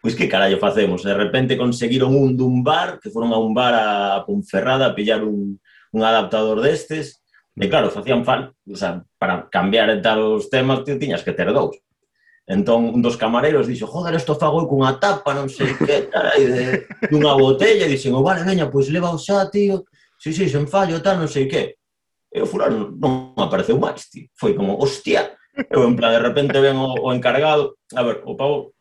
pois 0.00 0.16
que 0.16 0.28
carallo 0.28 0.58
facemos? 0.58 1.04
De 1.04 1.14
repente 1.14 1.58
conseguiron 1.58 2.14
un 2.14 2.36
dun 2.36 2.64
bar, 2.64 2.98
que 2.98 3.10
foron 3.10 3.30
a 3.32 3.38
un 3.38 3.54
bar 3.54 3.74
a 3.74 4.24
Ponferrada 4.26 4.90
a 4.90 4.94
pillar 4.94 5.22
un, 5.22 5.60
un 5.92 6.00
adaptador 6.02 6.60
destes, 6.60 7.22
e 7.54 7.70
claro, 7.70 7.86
facían 7.90 8.26
falta, 8.26 8.50
o 8.66 8.74
sea, 8.74 8.98
para 9.14 9.46
cambiar 9.46 9.86
e 9.94 10.02
tal 10.02 10.42
os 10.42 10.50
temas, 10.50 10.82
tío, 10.82 10.98
tiñas 10.98 11.22
que 11.22 11.34
ter 11.34 11.54
dous. 11.54 11.78
Entón, 12.46 12.92
un 12.92 13.00
dos 13.00 13.16
camareiros 13.16 13.66
dixo, 13.66 13.86
joder, 13.88 14.14
esto 14.14 14.36
fago 14.36 14.68
cunha 14.68 15.00
tapa, 15.00 15.32
non 15.32 15.48
sei 15.48 15.72
que, 15.80 16.12
carai, 16.12 16.44
aí 16.44 16.44
de, 16.44 16.64
dunha 17.08 17.32
botella, 17.32 17.88
e 17.88 17.92
dixen, 17.96 18.12
oh, 18.12 18.20
vale, 18.20 18.44
neña, 18.44 18.68
pois 18.68 18.92
leva 18.92 19.08
o 19.08 19.16
xa, 19.16 19.48
tío, 19.48 19.88
si, 20.20 20.28
sí, 20.28 20.44
si, 20.44 20.52
sí, 20.52 20.60
sen 20.60 20.68
fallo, 20.68 21.00
tal, 21.00 21.16
non 21.16 21.32
sei 21.32 21.48
que. 21.48 21.80
E 22.28 22.38
o 22.44 22.44
fulano 22.44 22.92
non 23.00 23.32
apareceu 23.40 23.80
máis, 23.80 24.12
tío. 24.12 24.28
Foi 24.36 24.52
como, 24.52 24.76
hostia, 24.76 25.32
eu 25.72 25.88
en 25.88 25.96
plan, 25.96 26.12
de 26.12 26.20
repente 26.20 26.60
ven 26.60 26.76
o, 26.76 26.92
o 26.92 27.08
encargado, 27.16 27.80
a 27.96 28.04
ver, 28.04 28.20
o 28.28 28.36
pavo, 28.36 28.76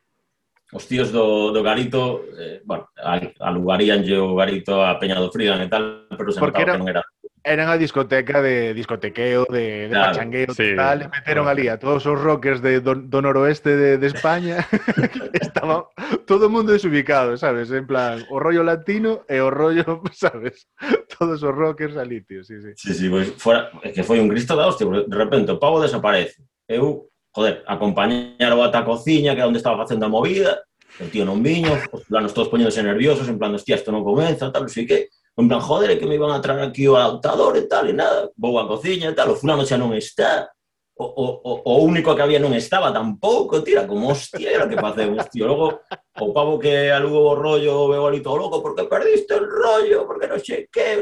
os 0.76 0.84
tíos 0.84 1.16
do, 1.16 1.56
do 1.56 1.64
garito, 1.64 2.28
eh, 2.36 2.60
bueno, 2.68 2.92
alugaríanlle 3.40 4.20
o 4.20 4.36
garito 4.36 4.84
a 4.84 5.00
Peña 5.00 5.24
do 5.24 5.32
Fridan 5.32 5.64
e 5.64 5.72
tal, 5.72 6.12
pero 6.12 6.36
se 6.36 6.44
Porque 6.44 6.68
notaba 6.68 6.68
era... 6.68 6.74
que 6.76 6.82
non 6.84 6.92
era 6.92 7.04
Eran 7.44 7.68
a 7.68 7.78
discoteca 7.78 8.42
de 8.42 8.74
discotequeo, 8.74 9.46
de, 9.52 9.88
de 9.88 9.90
claro, 9.90 10.14
pachangueo, 10.14 10.54
sí, 10.54 10.76
tal. 10.78 11.02
e 11.04 11.08
meteron 11.12 11.44
claro. 11.44 11.60
ali 11.60 11.68
a 11.68 11.76
todos 11.76 12.06
os 12.08 12.16
rockers 12.16 12.64
de, 12.64 12.80
do, 12.80 12.96
do 12.96 13.20
noroeste 13.20 13.76
de, 13.76 13.98
de 14.00 14.08
España. 14.08 14.64
Estaba 15.36 15.92
todo 16.24 16.48
o 16.48 16.50
mundo 16.50 16.72
desubicado, 16.72 17.36
sabes? 17.36 17.68
En 17.72 17.84
plan, 17.84 18.24
o 18.32 18.40
rollo 18.40 18.64
latino 18.64 19.28
e 19.28 19.44
o 19.44 19.52
rollo, 19.52 20.00
sabes? 20.16 20.72
Todos 21.20 21.44
os 21.44 21.52
rockers 21.52 22.00
ali, 22.00 22.24
tío, 22.24 22.48
sí, 22.48 22.64
sí. 22.64 22.72
Sí, 22.80 22.94
sí, 22.96 23.10
pois 23.12 23.36
pues, 23.36 23.44
fora, 23.44 23.68
é 23.84 23.92
que 23.92 24.08
foi 24.08 24.24
un 24.24 24.32
cristo 24.32 24.56
da 24.56 24.64
hostia, 24.64 24.88
porque 24.88 25.04
de 25.04 25.18
repente 25.20 25.52
o 25.52 25.60
pavo 25.60 25.84
desaparece. 25.84 26.40
Eu, 26.64 27.12
joder, 27.36 27.60
acompañar 27.68 28.56
o 28.56 28.64
ata 28.64 28.80
a 28.80 28.88
cociña, 28.88 29.36
que 29.36 29.44
é 29.44 29.46
onde 29.46 29.60
estaba 29.60 29.84
facendo 29.84 30.08
a 30.08 30.10
movida, 30.10 30.64
o 30.96 31.12
tío 31.12 31.28
non 31.28 31.44
viño, 31.44 31.76
os 31.92 32.08
planos 32.08 32.32
todos 32.32 32.48
poñéndose 32.48 32.80
nerviosos, 32.80 33.28
en 33.28 33.36
plan, 33.36 33.52
hostia, 33.52 33.76
isto 33.76 33.92
non 33.92 34.00
comeza, 34.06 34.48
tal, 34.48 34.64
non 34.64 34.72
sei 34.72 34.88
que 34.88 35.12
En 35.36 35.48
plan, 35.48 35.62
joder, 35.62 35.92
é 35.92 35.98
que 35.98 36.06
me 36.06 36.16
iban 36.16 36.30
a 36.30 36.42
traer 36.42 36.62
aquí 36.62 36.88
o 36.88 36.96
adaptador 36.96 37.58
e 37.58 37.66
tal, 37.66 37.90
e 37.90 37.94
nada, 37.94 38.30
vou 38.38 38.60
á 38.62 38.68
cociña 38.68 39.10
e 39.10 39.16
tal, 39.18 39.34
o 39.34 39.36
fulano 39.36 39.66
xa 39.66 39.82
non 39.82 39.90
está, 39.98 40.54
o, 40.96 41.06
o, 41.06 41.26
o 41.42 41.52
o 41.66 41.84
único 41.84 42.14
que 42.14 42.22
había 42.22 42.38
non 42.38 42.54
estaba 42.54 42.94
tampouco, 42.94 43.66
tira, 43.66 43.90
como 43.90 44.14
hostia, 44.14 44.54
era 44.54 44.70
que 44.70 44.78
facemos, 44.78 45.26
tío. 45.34 45.50
Logo, 45.50 45.82
o 46.22 46.28
pavo 46.30 46.62
que 46.62 46.94
alugo 46.94 47.34
o 47.34 47.34
rollo, 47.34 47.90
veo 47.90 48.06
ali 48.06 48.22
todo 48.22 48.38
loco, 48.38 48.62
porque 48.62 48.86
perdiste 48.86 49.34
el 49.34 49.50
rollo, 49.50 50.06
porque 50.06 50.30
non 50.30 50.38
sei 50.38 50.70
que, 50.70 51.02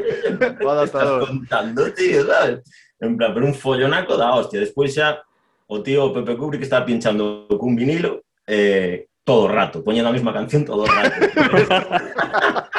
o 0.64 0.68
adaptador. 0.72 0.88
estás 0.88 1.28
contando, 1.28 1.92
tío, 1.92 2.24
sabes? 2.24 2.64
En 3.04 3.20
plan, 3.20 3.36
pero 3.36 3.44
un 3.44 3.52
follonaco 3.52 4.16
da 4.16 4.32
hostia. 4.32 4.64
Despois 4.64 4.96
xa, 4.96 5.20
o 5.68 5.84
tío 5.84 6.08
Pepe 6.08 6.40
Kubrick 6.40 6.64
está 6.64 6.80
pinchando 6.88 7.44
cun 7.60 7.76
vinilo, 7.76 8.24
eh, 8.48 9.12
todo 9.20 9.44
o 9.44 9.52
rato, 9.52 9.84
poñendo 9.84 10.08
a 10.08 10.16
mesma 10.16 10.32
canción 10.32 10.64
todo 10.64 10.82
o 10.82 10.88
rato. 10.88 11.20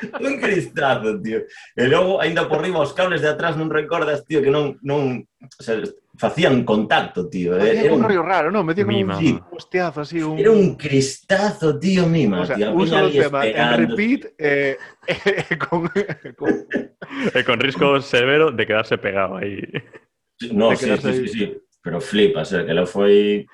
un 0.20 0.36
cristazo, 0.40 1.20
tío. 1.20 1.44
E 1.74 1.84
logo, 1.88 2.20
ainda 2.20 2.48
por 2.48 2.62
riba, 2.62 2.80
os 2.80 2.92
cables 2.92 3.22
de 3.22 3.30
atrás 3.30 3.56
non 3.56 3.72
recordas, 3.72 4.24
tío, 4.24 4.42
que 4.42 4.50
non... 4.52 4.78
non 4.82 5.26
o 5.38 5.62
sea, 5.62 5.78
facían 6.18 6.64
contacto, 6.64 7.28
tío. 7.28 7.56
Era, 7.56 7.80
era 7.80 7.94
un 7.94 8.02
rollo 8.02 8.22
raro, 8.22 8.50
non? 8.50 8.66
Metía 8.66 8.84
como 8.84 8.98
un 8.98 9.44
hostiazo 9.54 10.02
así. 10.02 10.20
Un... 10.20 10.38
Era 10.38 10.50
un 10.50 10.74
cristazo, 10.74 11.78
tío, 11.78 12.06
mima. 12.06 12.42
O 12.42 12.46
sea, 12.46 12.56
tío, 12.56 12.74
uso 12.74 12.98
o 12.98 13.10
tema 13.10 13.46
esperando. 13.46 13.74
en 13.74 13.88
repeat 13.88 14.22
eh, 14.36 14.76
eh, 15.06 15.56
con... 15.56 15.86
Eh, 15.94 16.34
con... 16.34 16.66
e 17.34 17.40
con 17.46 17.56
risco 17.62 18.02
severo 18.02 18.50
de 18.50 18.66
quedarse 18.66 18.98
pegado 18.98 19.38
aí. 19.38 19.62
No, 20.50 20.74
sí, 20.74 20.90
sí, 20.98 21.12
sí, 21.12 21.28
sí, 21.28 21.44
Pero 21.80 22.00
flipa, 22.00 22.40
o 22.40 22.42
eh, 22.42 22.46
sea, 22.46 22.66
que 22.66 22.74
lo 22.74 22.86
foi... 22.86 23.46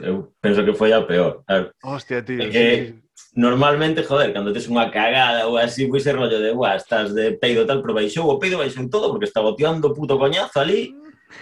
Eu 0.00 0.32
penso 0.40 0.64
que 0.64 0.72
foi 0.72 0.92
a 0.92 1.04
peor. 1.04 1.44
A 1.48 1.54
ver, 1.54 1.72
Hostia, 1.84 2.22
tío. 2.24 2.40
É 2.40 2.48
que, 2.48 2.64
sí, 2.64 3.00
sí 3.09 3.09
normalmente, 3.34 4.02
joder, 4.02 4.32
cando 4.34 4.52
tes 4.52 4.66
unha 4.66 4.90
cagada 4.90 5.46
ou 5.46 5.54
así, 5.58 5.86
pois 5.86 6.06
é 6.06 6.12
rollo 6.12 6.38
de, 6.42 6.50
guau, 6.50 6.74
estás 6.74 7.14
de 7.14 7.38
peido 7.38 7.62
tal, 7.66 7.80
pero 7.82 7.94
baixou 7.94 8.26
o 8.26 8.38
peido, 8.42 8.58
baixou 8.58 8.86
todo, 8.90 9.10
porque 9.14 9.30
estaba 9.30 9.54
tirando 9.54 9.94
puto 9.94 10.18
coñazo 10.18 10.58
ali, 10.58 10.90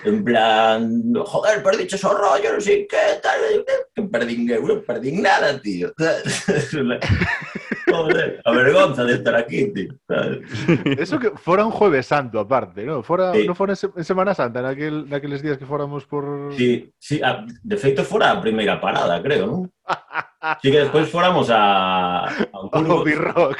en 0.05 0.21
plan, 0.21 0.85
joder, 1.17 1.65
perdiches 1.65 2.05
o 2.05 2.13
rollo, 2.13 2.53
non 2.53 2.61
sei 2.61 2.85
que, 2.85 3.19
tal, 3.25 3.41
que 3.97 4.05
perdín 4.13 4.45
eu, 4.53 4.61
non 4.69 4.85
perdín 4.85 5.25
nada, 5.25 5.57
tío. 5.57 5.89
joder, 7.89 8.41
a 8.45 8.53
vergonza 8.53 9.05
de 9.05 9.15
estar 9.15 9.35
aquí, 9.35 9.73
tío. 9.73 9.97
Eso 10.99 11.19
que 11.19 11.31
fora 11.41 11.65
un 11.65 11.73
jueves 11.73 12.05
santo 12.07 12.39
aparte, 12.39 12.85
¿no? 12.85 13.03
Fora, 13.03 13.33
Sí. 13.33 13.47
no 13.49 13.55
fora 13.57 13.73
en 13.73 13.81
en 13.97 14.05
Semana 14.05 14.35
Santa, 14.37 14.61
naquel, 14.61 15.09
naqueles 15.09 15.41
días 15.41 15.57
que 15.57 15.65
fóramos 15.65 16.05
por... 16.05 16.53
Sí, 16.53 16.93
sí, 16.99 17.21
a, 17.25 17.45
de 17.49 17.77
feito 17.81 18.05
fora 18.05 18.31
a 18.31 18.41
primeira 18.45 18.77
parada, 18.77 19.23
creo, 19.25 19.47
non? 19.49 19.73
Sí 20.63 20.71
que 20.71 20.81
despois 20.81 21.11
fóramos 21.11 21.51
a, 21.51 22.25
a 22.27 22.47
O 22.53 22.71
Burgos 22.71 23.05
B-Rock. 23.05 23.59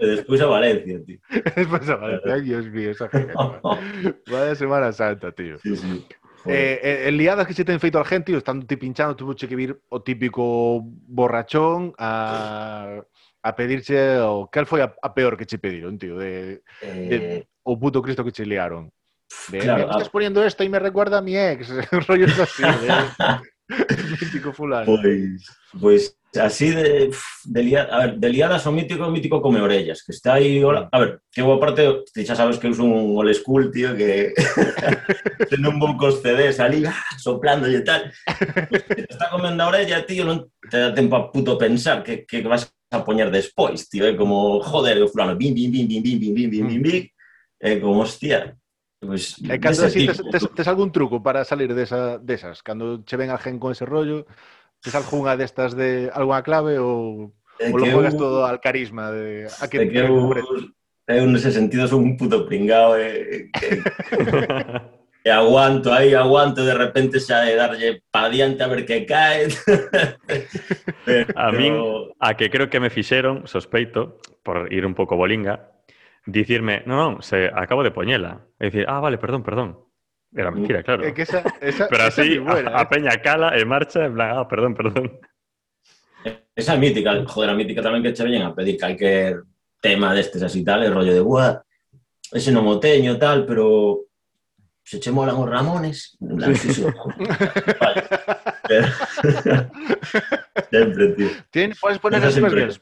e 0.00 0.06
despois 0.06 0.40
a 0.40 0.46
Valencia, 0.46 0.96
tío. 1.04 1.18
Después 1.56 1.88
aparece. 1.88 2.32
Ay, 2.32 2.40
Dios 2.42 2.64
mío, 2.70 2.90
esa 2.90 3.08
gente. 3.10 3.34
Vaya 4.30 4.54
Semana 4.54 4.92
Santa, 4.92 5.32
tío. 5.32 5.58
Sí, 5.58 5.76
sí. 5.76 6.06
Eh, 6.46 6.80
eh, 6.82 7.08
en 7.08 7.18
liadas 7.18 7.46
que 7.46 7.52
se 7.52 7.66
ten 7.66 7.78
feito 7.80 8.00
a 8.00 8.04
gente, 8.04 8.32
estando 8.32 8.64
ti 8.64 8.76
pinchando, 8.76 9.14
tuvo 9.14 9.34
que 9.36 9.54
vir 9.54 9.76
o 9.90 10.00
típico 10.00 10.80
borrachón 10.80 11.92
a, 11.98 12.96
a 13.42 13.50
pedirche 13.56 14.16
o 14.24 14.48
cal 14.48 14.64
foi 14.64 14.80
a, 14.80 14.88
a 15.02 15.12
peor 15.12 15.36
que 15.36 15.44
che 15.44 15.58
pediron, 15.60 15.98
tío, 15.98 16.16
de, 16.16 16.62
Eh, 16.80 17.44
o 17.62 17.76
puto 17.76 18.00
Cristo 18.00 18.24
que 18.24 18.32
che 18.32 18.46
liaron. 18.48 18.88
De, 19.52 19.58
Claro, 19.58 19.84
"Me 19.84 19.92
estás 19.92 20.08
poniendo 20.08 20.40
esto 20.42 20.64
y 20.64 20.70
me 20.70 20.78
recuerda 20.78 21.18
a 21.18 21.22
mi 21.22 21.36
ex, 21.36 21.68
rollos 22.08 22.32
así, 22.40 22.62
de, 22.64 23.04
mítico 24.16 24.52
fulano. 24.54 24.86
Pois, 24.86 25.44
pois 25.78 26.16
así 26.38 26.70
de, 26.70 27.10
de, 27.44 27.62
liada, 27.62 27.96
a 27.96 28.06
ver, 28.06 28.18
de 28.18 28.28
liadas 28.28 28.66
o 28.66 28.72
mítico, 28.72 29.06
o 29.06 29.10
mítico 29.10 29.42
come 29.42 29.60
orellas, 29.60 30.02
que 30.02 30.12
está 30.12 30.34
aí, 30.34 30.60
mm. 30.60 30.88
a 30.92 30.98
ver, 30.98 31.20
que 31.30 31.40
eu 31.40 31.50
aparte, 31.52 32.04
xa 32.24 32.36
sabes 32.36 32.58
que 32.58 32.68
eu 32.68 32.74
son 32.74 32.92
un 32.92 33.18
old 33.18 33.34
school, 33.34 33.70
tío, 33.70 33.96
que 33.96 34.30
non 35.58 35.82
vou 35.82 35.98
cos 35.98 36.22
CDs 36.22 36.62
ali, 36.62 36.86
ah, 36.86 36.94
soplando 37.18 37.66
e 37.66 37.82
tal, 37.82 38.06
te 38.06 39.10
está 39.10 39.26
comendo 39.30 39.62
a 39.64 39.70
orella, 39.74 40.06
tío, 40.06 40.22
non 40.22 40.46
te 40.70 40.78
dá 40.78 40.94
tempo 40.94 41.18
a 41.18 41.26
puto 41.34 41.58
pensar 41.58 42.06
que, 42.06 42.22
que 42.22 42.46
vas 42.46 42.70
a 42.94 43.02
poñer 43.02 43.34
despois, 43.34 43.90
tío, 43.90 44.06
é 44.06 44.14
como, 44.14 44.62
joder, 44.62 45.02
o 45.02 45.10
fulano, 45.10 45.34
bim, 45.34 45.50
bim, 45.50 45.66
bim, 45.66 45.86
bim, 45.86 46.02
bim, 46.02 46.18
bim, 46.18 46.46
bim, 46.46 46.64
bim, 46.66 46.82
bim, 46.82 47.02
é 47.58 47.80
como, 47.82 48.06
hostia, 48.06 48.54
Pues, 49.00 49.40
e 49.40 49.56
cando 49.56 49.88
así, 49.88 50.04
tes, 50.04 50.20
tes, 50.20 50.44
tes 50.52 50.68
algún 50.68 50.92
truco 50.92 51.22
para 51.22 51.40
salir 51.48 51.72
desa, 51.72 52.20
desas? 52.20 52.60
Cando 52.60 53.00
che 53.02 53.16
ven 53.16 53.32
a 53.32 53.40
gen 53.40 53.58
con 53.58 53.72
ese 53.72 53.88
rollo, 53.88 54.26
Tes 54.80 54.94
algunha 54.94 55.36
destas 55.36 55.76
de 55.76 56.08
algunha 56.12 56.42
clave 56.42 56.80
ou, 56.80 57.32
é 57.60 57.68
ou 57.68 57.76
lo 57.76 57.86
juegas 57.86 58.14
eu... 58.14 58.20
todo 58.20 58.44
al 58.48 58.60
carisma 58.60 59.12
de 59.12 59.46
a 59.60 59.68
que, 59.68 59.76
é 59.76 59.86
que 59.86 59.98
eu, 60.00 60.32
eu 61.06 61.24
nese 61.28 61.52
sentido 61.52 61.84
son 61.84 62.02
un 62.02 62.16
puto 62.16 62.48
pringao 62.48 62.96
e, 62.96 63.52
e, 63.52 63.68
e 65.24 65.28
aguanto 65.28 65.92
aí, 65.92 66.16
aguanto 66.16 66.64
de 66.64 66.72
repente 66.72 67.20
xa 67.20 67.44
de 67.44 67.60
darlle 67.60 68.00
pa 68.08 68.32
diante 68.32 68.64
a 68.64 68.72
ver 68.72 68.88
que 68.88 69.04
cae. 69.04 69.52
Pero... 71.04 71.28
a 71.36 71.52
min, 71.52 71.76
a 72.16 72.32
que 72.40 72.48
creo 72.48 72.72
que 72.72 72.80
me 72.80 72.88
fixeron 72.88 73.44
sospeito, 73.44 74.16
por 74.40 74.72
ir 74.72 74.88
un 74.88 74.96
pouco 74.96 75.20
bolinga 75.20 75.70
dicirme, 76.26 76.82
non, 76.84 76.96
non, 76.96 77.12
se 77.24 77.48
acabo 77.48 77.82
de 77.82 77.92
poñela. 77.92 78.46
E 78.60 78.68
dicir, 78.68 78.84
ah, 78.88 79.00
vale, 79.00 79.16
perdón, 79.16 79.42
perdón. 79.42 79.89
Era 80.32 80.50
mentira, 80.50 80.82
claro. 80.82 81.02
É 81.02 81.12
que 81.12 81.22
esa, 81.22 81.42
esa, 81.60 81.88
Pero 81.88 82.06
esa 82.06 82.22
así, 82.22 82.38
buena, 82.38 82.70
a, 82.70 82.80
a 82.80 82.82
eh. 82.82 82.86
peña 82.86 83.14
cala 83.18 83.58
e 83.58 83.64
marcha, 83.64 84.06
en 84.06 84.14
plan, 84.14 84.38
ah, 84.38 84.46
perdón, 84.46 84.74
perdón. 84.74 85.18
Esa 86.54 86.76
mítica, 86.76 87.24
joder, 87.26 87.50
a 87.50 87.58
mítica 87.58 87.82
tamén 87.82 88.02
que 88.02 88.14
che 88.14 88.22
veñen 88.22 88.46
a 88.46 88.54
pedir 88.54 88.78
calquer 88.78 89.42
tema 89.82 90.14
destes 90.14 90.42
así 90.46 90.62
tal, 90.62 90.86
e 90.86 90.92
rollo 90.92 91.10
de, 91.10 91.24
buah, 91.24 91.58
ese 92.30 92.54
non 92.54 92.70
o 92.70 92.78
teño 92.78 93.18
tal, 93.18 93.42
pero 93.42 94.06
se 94.86 95.02
che 95.02 95.10
molan 95.10 95.34
os 95.34 95.50
Ramones, 95.50 96.14
en 96.20 96.36
plan, 96.36 96.54
sí, 96.54 96.70
sí, 96.74 96.82
vale. 97.82 98.02
Pero, 98.70 98.86
sempre, 100.70 101.08
tío. 101.18 101.28
Puedes 101.80 101.98
poner 101.98 102.22
siempre. 102.30 102.70
Burgers. 102.70 102.80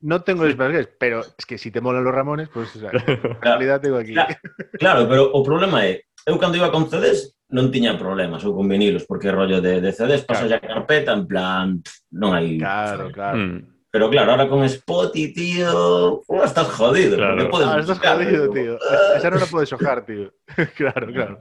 No 0.00 0.22
tengo 0.22 0.44
los 0.44 0.56
Burgers, 0.56 0.88
pero 0.98 1.22
es 1.38 1.46
que 1.46 1.56
si 1.56 1.70
te 1.70 1.80
molan 1.80 2.04
los 2.04 2.14
Ramones, 2.14 2.48
pues 2.50 2.74
o 2.76 2.80
sea, 2.80 2.90
en 2.92 3.40
realidad 3.40 3.80
tengo 3.80 3.96
aquí. 3.96 4.12
Claro. 4.12 4.36
Claro, 4.78 5.08
pero 5.08 5.30
o 5.32 5.42
problema 5.42 5.86
é, 5.86 6.02
eu 6.26 6.38
cando 6.38 6.56
iba 6.56 6.72
con 6.72 6.88
CDs 6.88 7.36
non 7.50 7.68
tiña 7.74 7.98
problemas 7.98 8.46
ou 8.46 8.54
con 8.54 8.70
vinilos, 8.70 9.04
porque 9.04 9.34
rollo 9.34 9.58
de, 9.58 9.82
de 9.82 9.90
CDs 9.90 10.22
pasa 10.22 10.46
claro. 10.46 10.62
a 10.62 10.68
carpeta, 10.70 11.10
en 11.12 11.24
plan, 11.26 11.66
non 12.14 12.30
hai... 12.34 12.58
Claro, 12.58 13.10
claro. 13.10 13.36
Mm. 13.36 13.58
Pero 13.90 14.06
claro, 14.06 14.30
ahora 14.30 14.46
con 14.46 14.62
Spotify, 14.62 15.34
tío, 15.34 16.22
uh, 16.28 16.42
estás 16.44 16.70
jodido. 16.70 17.18
Claro. 17.18 17.50
Puedes 17.50 17.66
ah, 17.66 17.80
estás 17.80 17.98
buscar, 17.98 18.16
jodido, 18.22 18.46
como... 18.46 18.54
tío. 18.54 18.74
Eh, 18.78 19.18
Esa 19.18 19.30
non 19.34 19.42
a 19.42 19.50
podes 19.50 19.66
xojar, 19.66 20.06
tío. 20.06 20.30
claro, 20.78 21.10
claro. 21.10 21.34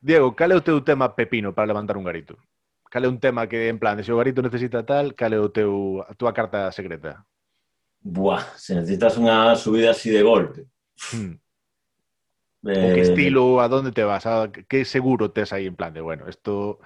Diego, 0.00 0.32
cal 0.32 0.52
é 0.52 0.56
o 0.56 0.64
teu 0.64 0.80
tema 0.80 1.12
pepino 1.12 1.52
para 1.52 1.68
levantar 1.68 2.00
un 2.00 2.08
garito? 2.08 2.40
Cal 2.88 3.04
é 3.04 3.08
un 3.12 3.20
tema 3.20 3.44
que, 3.44 3.68
en 3.68 3.76
plan, 3.76 4.00
se 4.00 4.08
o 4.08 4.16
garito 4.16 4.40
necesita 4.40 4.88
tal, 4.88 5.12
cal 5.12 5.36
é 5.36 5.38
o 5.38 5.52
teu, 5.52 6.00
a 6.08 6.16
túa 6.16 6.32
carta 6.32 6.72
secreta? 6.72 7.28
Buah, 8.00 8.56
se 8.56 8.72
necesitas 8.72 9.20
unha 9.20 9.52
subida 9.52 9.92
así 9.92 10.08
de 10.08 10.24
golpe. 10.24 10.64
Hmm. 11.12 11.36
Eh, 12.66 12.90
O 12.90 12.94
que 12.94 13.00
estilo, 13.00 13.60
a 13.60 13.68
dónde 13.68 13.92
te 13.92 14.04
vas? 14.04 14.26
A, 14.26 14.50
que 14.52 14.84
seguro 14.84 15.32
tes 15.32 15.52
aí 15.52 15.66
en 15.66 15.76
plan 15.76 15.92
de, 15.94 16.00
bueno, 16.00 16.28
esto 16.28 16.78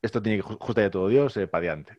esto 0.00 0.22
tiñe 0.22 0.36
que 0.38 0.42
ju- 0.46 0.58
justa 0.60 0.82
ya 0.82 0.90
todo 0.90 1.08
Dios 1.08 1.36
e 1.36 1.46
pa 1.50 1.58
diante. 1.60 1.98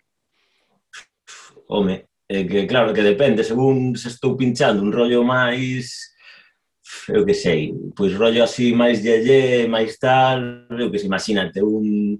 Home, 1.67 2.07
é 2.27 2.43
que 2.48 2.65
claro 2.67 2.93
que 2.93 3.03
depende, 3.03 3.43
según 3.43 3.95
se 4.00 4.07
estou 4.09 4.38
pinchando 4.39 4.81
un 4.81 4.91
rollo 4.93 5.24
máis 5.24 6.15
eu 7.12 7.21
que 7.27 7.36
sei, 7.36 7.74
pois 7.93 8.15
rollo 8.17 8.41
así 8.43 8.74
máis 8.74 9.03
yeye, 9.03 9.67
máis 9.67 10.00
tal, 10.00 10.65
eu 10.74 10.89
que 10.89 10.98
sei, 10.98 11.07
imagínate 11.12 11.59
un 11.62 12.17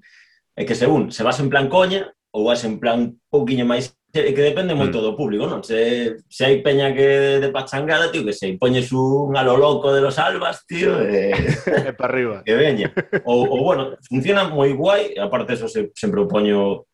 é 0.60 0.66
que 0.68 0.76
según 0.76 1.10
se 1.16 1.24
vas 1.24 1.40
en 1.40 1.48
plan 1.50 1.70
coña 1.72 2.12
ou 2.36 2.46
vas 2.52 2.62
en 2.68 2.78
plan 2.78 3.00
un 3.00 3.10
pouquiño 3.32 3.64
máis 3.66 3.96
É 4.10 4.34
que 4.34 4.42
depende 4.42 4.74
moito 4.74 4.98
mm. 4.98 5.06
do 5.06 5.14
público, 5.14 5.46
non? 5.46 5.62
Se, 5.62 6.18
se 6.26 6.42
hai 6.42 6.66
peña 6.66 6.90
que 6.98 7.38
de 7.38 7.50
pachangada, 7.54 8.10
tío, 8.10 8.26
que 8.26 8.34
se 8.34 8.50
impoñes 8.50 8.90
un 8.90 9.38
a 9.38 9.46
lo 9.46 9.54
loco 9.54 9.94
de 9.94 10.02
los 10.02 10.18
albas, 10.18 10.66
tío, 10.66 10.98
e... 10.98 11.30
Eh... 11.94 11.94
para 11.94 12.10
arriba. 12.10 12.42
Que 12.46 12.58
veña. 12.58 12.90
Ou, 13.22 13.46
ou, 13.46 13.62
bueno, 13.62 13.94
funciona 14.02 14.50
moi 14.50 14.74
guai, 14.74 15.14
e 15.14 15.22
aparte 15.22 15.54
eso 15.54 15.70
se, 15.70 15.94
sempre 15.94 16.26
o 16.26 16.28
poño 16.28 16.90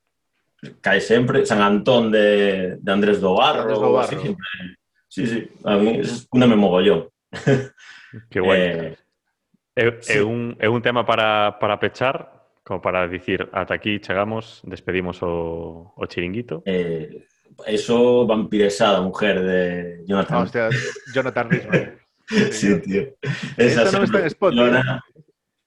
cae 0.84 1.00
sempre, 1.00 1.48
San 1.48 1.64
Antón 1.64 2.12
de, 2.12 2.76
de 2.84 2.92
Andrés 2.92 3.24
do 3.24 3.40
Barro, 3.40 3.64
Andrés 3.64 3.80
do 3.80 3.96
Barro. 3.96 4.12
Así, 4.12 4.20
sempre... 4.20 4.48
Sí, 5.08 5.24
sí, 5.24 5.40
a 5.64 5.80
mí 5.80 6.04
es 6.04 6.28
unha 6.36 6.52
me 6.52 6.60
mogollón. 6.60 7.08
Que 8.28 8.44
guai. 8.44 8.60
eh... 8.92 9.06
É, 9.76 9.88
é, 9.88 10.02
sí. 10.02 10.20
un, 10.20 10.56
é 10.60 10.68
un 10.68 10.82
tema 10.82 11.06
para, 11.06 11.60
para 11.60 11.80
pechar, 11.80 12.35
Como 12.66 12.82
para 12.82 13.08
dicir, 13.08 13.48
ata 13.54 13.76
aquí 13.76 14.00
chegamos, 14.00 14.62
despedimos 14.66 15.22
o, 15.22 15.94
o 15.96 16.06
chiringuito. 16.08 16.64
Eh, 16.66 17.28
eso 17.68 18.26
vampiresada, 18.26 19.02
mujer 19.02 19.44
de 19.44 20.04
Jonathan. 20.08 20.42
Hostia, 20.42 20.70
Jonathan 21.14 21.50
Risman. 21.52 22.00
sí, 22.52 22.82
tío. 22.82 23.04
Esa 23.56 23.84
Esta 23.86 23.92
non 23.94 24.10
está 24.10 24.18
en 24.18 24.26
Spotify. 24.34 24.58
Lona... 24.58 24.82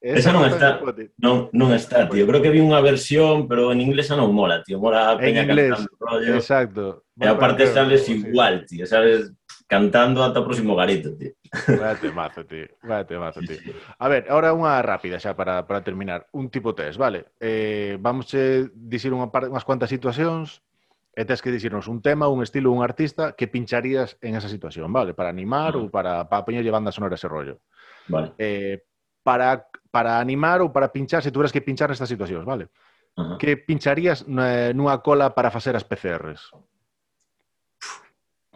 Esa, 0.00 0.18
esa 0.18 0.30
non 0.34 0.46
está, 0.50 0.78
non, 1.22 1.50
non 1.54 1.70
está, 1.70 2.10
tío. 2.10 2.26
Creo 2.26 2.42
que 2.42 2.50
vi 2.50 2.58
unha 2.58 2.82
versión, 2.82 3.46
pero 3.46 3.70
en 3.70 3.78
inglés 3.78 4.10
non 4.10 4.34
mola, 4.34 4.58
tío. 4.66 4.82
Mola 4.82 5.14
a 5.14 5.18
peña 5.18 5.46
en 5.46 5.54
inglés, 5.54 5.78
rollo. 6.02 6.34
Exacto. 6.34 7.06
E 7.14 7.30
aparte 7.30 7.70
sales 7.70 8.10
igual, 8.10 8.66
tío. 8.66 8.86
Sabes 8.90 9.37
cantando 9.68 10.24
ata 10.24 10.40
o 10.40 10.46
próximo 10.48 10.72
garito, 10.72 11.12
tío. 11.12 11.36
Vaya 11.68 12.00
temazo, 12.00 12.40
tío. 12.48 12.66
Vaya 12.82 13.04
temazo, 13.04 13.44
tío. 13.44 13.60
A 14.00 14.08
ver, 14.08 14.24
ahora 14.32 14.56
unha 14.56 14.80
rápida 14.80 15.20
xa 15.20 15.36
para, 15.36 15.68
para 15.68 15.84
terminar. 15.84 16.24
Un 16.32 16.48
tipo 16.48 16.72
test, 16.72 16.96
vale? 16.96 17.36
Eh, 17.36 18.00
vamos 18.00 18.32
a 18.32 18.64
dicir 18.72 19.12
unha 19.12 19.28
par, 19.28 19.52
unhas 19.52 19.68
cuantas 19.68 19.92
situacións 19.92 20.64
e 21.12 21.28
tens 21.28 21.44
que 21.44 21.52
dicirnos 21.52 21.84
un 21.84 22.00
tema, 22.00 22.32
un 22.32 22.40
estilo, 22.40 22.72
un 22.72 22.80
artista 22.80 23.36
que 23.36 23.44
pincharías 23.44 24.16
en 24.24 24.40
esa 24.40 24.48
situación, 24.48 24.88
vale? 24.88 25.12
Para 25.12 25.28
animar 25.28 25.76
uh 25.76 25.84
-huh. 25.84 25.86
ou 25.86 25.92
para, 25.92 26.24
para 26.24 26.48
poñerlle 26.48 26.72
banda 26.72 26.88
sonora 26.88 27.20
ese 27.20 27.28
rollo. 27.28 27.60
Vale. 28.08 28.32
Eh, 28.40 28.88
para, 29.20 29.68
para 29.92 30.16
animar 30.16 30.64
ou 30.64 30.72
para 30.72 30.88
pinchar, 30.88 31.20
se 31.20 31.28
tuvieras 31.28 31.52
que 31.52 31.60
pinchar 31.60 31.92
nestas 31.92 32.08
situacións, 32.08 32.48
vale? 32.48 32.72
Uh 33.20 33.36
-huh. 33.36 33.36
Que 33.36 33.60
pincharías 33.60 34.24
eh, 34.24 34.72
nunha 34.72 34.96
cola 35.04 35.36
para 35.36 35.52
facer 35.52 35.76
as 35.76 35.84
PCRs? 35.84 36.56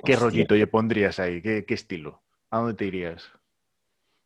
Hostia. 0.02 0.16
rollito 0.18 0.54
lle 0.54 0.66
pondrías? 0.66 1.16
Que, 1.16 1.64
que 1.66 1.74
estilo? 1.74 2.22
A 2.50 2.60
onde 2.60 2.74
te 2.74 2.84
irías? 2.86 3.30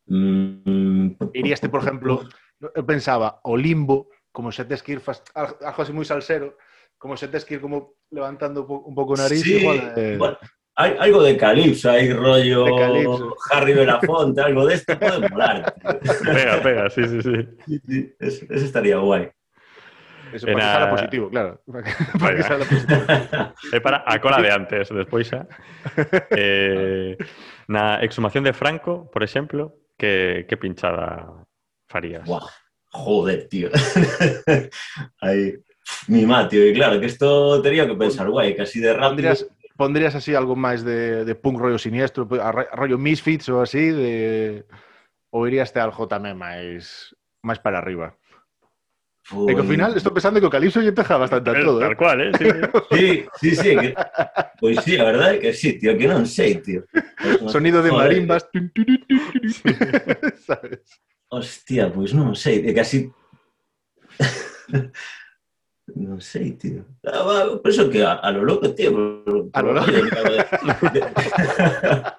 Mm, 0.06 1.16
Iríaste, 1.34 1.68
por 1.68 1.82
ejemplo, 1.82 2.22
eu 2.74 2.84
pensaba, 2.86 3.40
o 3.44 3.56
limbo, 3.56 4.08
como 4.32 4.52
se 4.52 4.64
que 4.82 4.92
ir 4.92 5.00
fast, 5.00 5.28
algo 5.34 5.82
así 5.82 5.92
moi 5.92 6.04
salsero, 6.06 6.56
como 6.96 7.16
se 7.16 7.28
que 7.44 7.58
ir 7.58 7.60
como 7.60 7.98
levantando 8.10 8.62
un 8.62 8.68
po- 8.68 8.84
un 8.86 8.94
pouco 8.94 9.12
o 9.14 9.20
nariz, 9.20 9.42
Sí, 9.42 9.58
igual, 9.58 9.92
eh, 9.98 10.16
bueno, 10.16 10.38
hay 10.76 10.96
algo 10.98 11.22
de 11.22 11.36
Calipso, 11.36 11.90
hay 11.90 12.12
rollo 12.12 12.64
De 12.64 12.72
Calipso. 12.78 13.36
Harry 13.52 13.74
Belafonte, 13.74 14.40
algo 14.46 14.64
de 14.66 14.74
esto 14.74 14.96
puede 14.98 15.20
molar. 15.28 15.74
tío. 15.74 16.00
Pega, 16.24 16.62
pega, 16.62 16.84
sí, 16.90 17.02
sí, 17.08 17.18
sí. 17.22 17.36
Sí, 17.66 17.74
sí, 17.84 17.98
ese, 18.20 18.46
ese 18.48 18.64
estaría 18.64 18.96
guay. 18.98 19.28
Eso 20.32 20.46
para 20.46 20.76
Era... 20.76 20.86
que 20.86 20.90
positivo, 20.96 21.30
claro. 21.30 21.60
Para 22.20 22.36
que 22.36 22.42
salga 22.42 22.64
positivo. 22.64 23.02
É 23.72 23.80
para 23.80 24.02
a 24.06 24.18
cola 24.20 24.42
de 24.42 24.50
antes, 24.50 24.88
despois 24.90 25.28
xa. 25.28 25.46
Eh, 26.36 27.16
na 27.68 27.98
exhumación 28.02 28.44
de 28.44 28.52
Franco, 28.52 29.10
por 29.10 29.22
exemplo, 29.22 29.90
que, 29.98 30.46
que 30.48 30.56
pinchada 30.56 31.46
farías? 31.88 32.26
Buah, 32.26 32.46
joder, 32.90 33.48
tío. 33.48 33.70
Aí, 35.20 35.56
mi 36.08 36.26
má, 36.26 36.46
tío. 36.46 36.62
E 36.62 36.74
claro, 36.74 37.00
que 37.00 37.10
isto 37.10 37.62
tería 37.62 37.86
que 37.86 37.98
pensar, 37.98 38.28
guai, 38.30 38.54
casi 38.54 38.78
de 38.78 38.92
rápido... 38.92 39.08
Pondrías, 39.08 39.40
pondrías 39.76 40.14
así 40.14 40.34
algo 40.34 40.54
máis 40.54 40.82
de, 40.82 41.24
de 41.24 41.34
punk 41.34 41.58
rollo 41.58 41.78
siniestro, 41.78 42.26
rollo 42.26 42.98
Misfits 42.98 43.48
ou 43.50 43.62
así, 43.62 43.90
de... 43.90 44.62
ou 45.30 45.46
iríaste 45.46 45.78
algo 45.82 46.06
tamén 46.06 46.38
máis 46.38 47.14
máis 47.46 47.62
para 47.62 47.78
arriba? 47.78 48.18
Pues... 49.30 49.48
En 49.48 49.58
el 49.58 49.66
final 49.66 49.96
estoy 49.96 50.12
pensando 50.12 50.40
que 50.40 50.48
Calipso 50.48 50.82
y 50.82 50.88
empeja 50.88 51.16
bastante 51.16 51.50
a 51.50 51.64
todo. 51.64 51.80
¿eh? 51.80 51.84
Tal 51.84 51.96
cual, 51.96 52.20
¿eh? 52.20 52.32
Sí, 52.92 53.26
sí, 53.40 53.56
sí. 53.56 53.76
Pues 54.60 54.78
sí, 54.84 54.96
la 54.96 55.04
verdad 55.04 55.38
que 55.40 55.52
sí, 55.52 55.78
tío, 55.78 55.98
que 55.98 56.06
no 56.06 56.24
sé, 56.24 56.54
tío. 56.56 56.84
Sonido 57.48 57.82
de 57.82 57.92
marimbas. 57.92 58.48
¿Sabes? 60.46 60.80
Hostia, 61.28 61.92
pues 61.92 62.14
no 62.14 62.34
sé, 62.34 62.60
tío, 62.60 62.74
casi... 62.74 63.12
no 65.94 66.20
sé, 66.20 66.52
tío. 66.52 66.84
Ah, 67.04 67.46
por 67.60 67.70
eso 67.70 67.90
que 67.90 68.04
a, 68.04 68.30
lo 68.30 68.44
loco, 68.44 68.72
tío. 68.74 69.24
Por, 69.24 69.48
a 69.52 69.62
lo 69.62 69.72
loco. 69.72 69.90
Tío. 70.92 71.04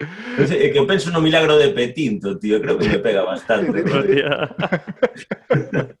É 0.00 0.70
que 0.70 0.78
eu 0.78 0.86
penso 0.86 1.12
no 1.12 1.20
milagro 1.20 1.58
de 1.58 1.68
Petinto, 1.76 2.38
tío, 2.38 2.60
creo 2.60 2.78
que 2.78 2.88
me 2.88 2.98
pega 2.98 3.22
bastante. 3.22 3.84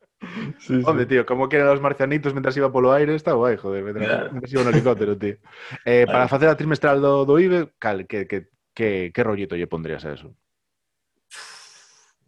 Sí, 0.58 0.76
sí. 0.76 0.82
Hombre, 0.84 1.06
tío, 1.06 1.26
como 1.26 1.48
queren 1.48 1.68
os 1.68 1.80
marcianitos 1.80 2.34
mentras 2.34 2.56
iba 2.56 2.70
polo 2.70 2.92
aire, 2.92 3.14
está 3.14 3.32
guai, 3.32 3.56
joder, 3.56 3.82
mentras, 3.82 4.06
claro. 4.06 4.32
mentras 4.32 4.52
iba 4.52 4.64
no 4.64 4.70
helicóptero, 4.70 5.16
tío. 5.16 5.36
Eh, 5.84 6.04
vale. 6.04 6.06
Para 6.06 6.28
facer 6.28 6.48
a 6.48 6.56
trimestral 6.56 7.00
do, 7.00 7.24
do 7.24 7.40
IBE, 7.40 7.72
cal, 7.78 8.06
que, 8.06 8.26
que, 8.26 8.48
que, 8.74 9.10
que 9.12 9.24
rollito 9.24 9.56
lle 9.56 9.66
pondrías 9.66 10.04
a 10.04 10.12
eso? 10.12 10.34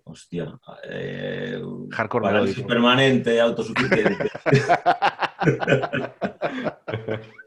Hostia, 0.04 0.58
eh, 0.88 1.60
Hardcore 1.92 2.24
parálisis 2.24 2.64
permanente, 2.64 3.40
autosuficiente. 3.40 4.30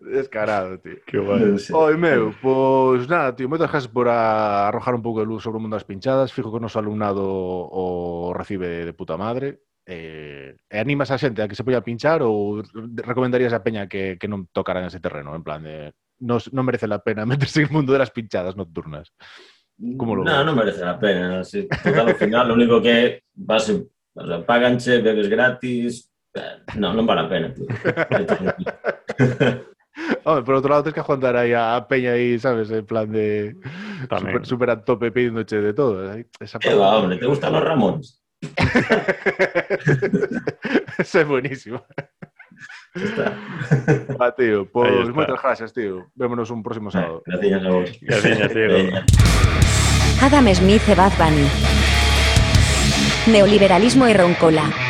Descarado, 0.00 0.78
tío. 0.78 0.96
Que 1.06 1.18
guai. 1.18 1.58
Sí. 1.58 1.72
Oi, 1.72 1.96
meu, 1.96 2.34
pois 2.40 3.08
nada, 3.08 3.34
tío, 3.34 3.48
moitas 3.48 3.70
gracias 3.70 3.92
por 3.92 4.08
arrojar 4.08 4.94
un 4.94 5.02
pouco 5.02 5.20
de 5.20 5.26
luz 5.26 5.42
sobre 5.42 5.58
o 5.58 5.62
mundo 5.62 5.76
das 5.76 5.84
pinchadas. 5.84 6.32
Fijo 6.32 6.50
que 6.50 6.58
o 6.58 6.64
noso 6.64 6.78
alumnado 6.78 7.24
o 7.26 8.32
recibe 8.32 8.86
de 8.86 8.94
puta 8.94 9.16
madre. 9.16 9.66
Eh, 9.86 10.56
e 10.66 10.76
animas 10.82 11.14
a 11.14 11.18
xente 11.18 11.42
a 11.42 11.46
que 11.46 11.54
se 11.54 11.62
poña 11.62 11.78
a 11.78 11.86
pinchar 11.86 12.18
ou 12.18 12.58
recomendarías 13.06 13.54
a 13.54 13.62
peña 13.62 13.86
que, 13.86 14.18
que 14.18 14.26
non 14.26 14.50
tocaran 14.50 14.82
ese 14.82 14.98
terreno? 14.98 15.30
En 15.38 15.46
plan 15.46 15.62
de, 15.62 15.94
non 16.26 16.42
non 16.50 16.66
merece 16.66 16.90
la 16.90 17.02
pena 17.04 17.22
meterse 17.30 17.62
en 17.62 17.70
mundo 17.70 17.94
das 17.94 18.10
pinchadas 18.10 18.58
nocturnas. 18.58 19.14
Como 19.76 20.16
lo 20.16 20.24
no, 20.24 20.42
no 20.42 20.56
merece 20.56 20.82
la 20.82 20.98
pena. 20.98 21.44
Si, 21.44 21.68
total, 21.68 22.08
al 22.08 22.16
final, 22.16 22.48
lo 22.48 22.54
único 22.54 22.80
que 22.80 23.22
vas, 23.34 23.68
o 23.70 24.26
sea, 24.26 24.40
paganche, 24.44 25.02
bebes 25.02 25.28
gratis, 25.28 26.10
eh, 26.36 26.60
No, 26.76 26.92
non 26.92 27.06
vale 27.08 27.20
a 27.24 27.28
pena, 27.28 27.48
tío. 27.52 27.66
Hombre, 30.24 30.44
por 30.44 30.54
outro 30.60 30.68
lado, 30.70 30.82
tens 30.84 30.92
que 30.94 31.00
aguantar 31.00 31.34
aí 31.36 31.54
a, 31.56 31.80
peña 31.88 32.12
aí, 32.12 32.38
sabes, 32.38 32.68
en 32.70 32.84
plan 32.84 33.08
de 33.10 33.56
super, 34.04 34.08
Tamén. 34.12 34.44
super 34.44 34.68
a 34.70 34.76
tope 34.84 35.08
pidiéndoche 35.10 35.56
de 35.56 35.72
todo. 35.72 36.04
Aí, 36.12 36.26
Esa 36.38 36.58
¿Qué 36.60 36.74
va, 36.76 36.98
hombre? 37.00 37.16
¿Te 37.16 37.24
gustan 37.26 37.52
los 37.52 37.64
Ramones? 37.64 38.20
Buenísima. 41.26 41.82
Ya 42.94 43.04
está. 43.04 43.32
Va, 44.20 44.34
tío, 44.34 44.68
Ahí 44.84 44.98
está. 45.00 45.12
moitas 45.12 45.42
gracias, 45.42 45.72
tío. 45.72 46.06
Vémonos 46.14 46.50
un 46.50 46.62
próximo 46.62 46.90
sábado. 46.90 47.22
Gracias 47.24 47.64
a 47.64 47.68
vos. 47.68 47.90
Veña. 48.00 49.04
Adam 50.20 50.54
Smith 50.54 50.82
e 50.88 50.94
Bad 50.94 51.12
Bunny. 51.16 51.48
Neoliberalismo 53.32 54.06
e 54.06 54.14
roncola. 54.14 54.85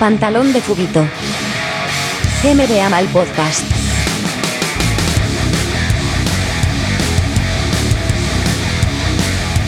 Pantalón 0.00 0.52
de 0.52 0.60
fubito. 0.60 1.02
MBA 2.42 2.88
Mal 2.88 3.06
Podcast. 3.08 3.64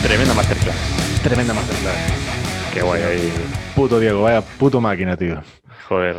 Tremenda 0.03 0.33
masterclass. 0.33 1.21
Tremenda 1.23 1.53
masterclass. 1.53 2.71
Qué 2.73 2.81
guay 2.81 3.01
ahí. 3.01 3.33
Puto 3.75 3.99
Diego, 3.99 4.23
vaya 4.23 4.41
puto 4.41 4.81
máquina, 4.81 5.15
tío. 5.15 5.41
Joder. 5.87 6.15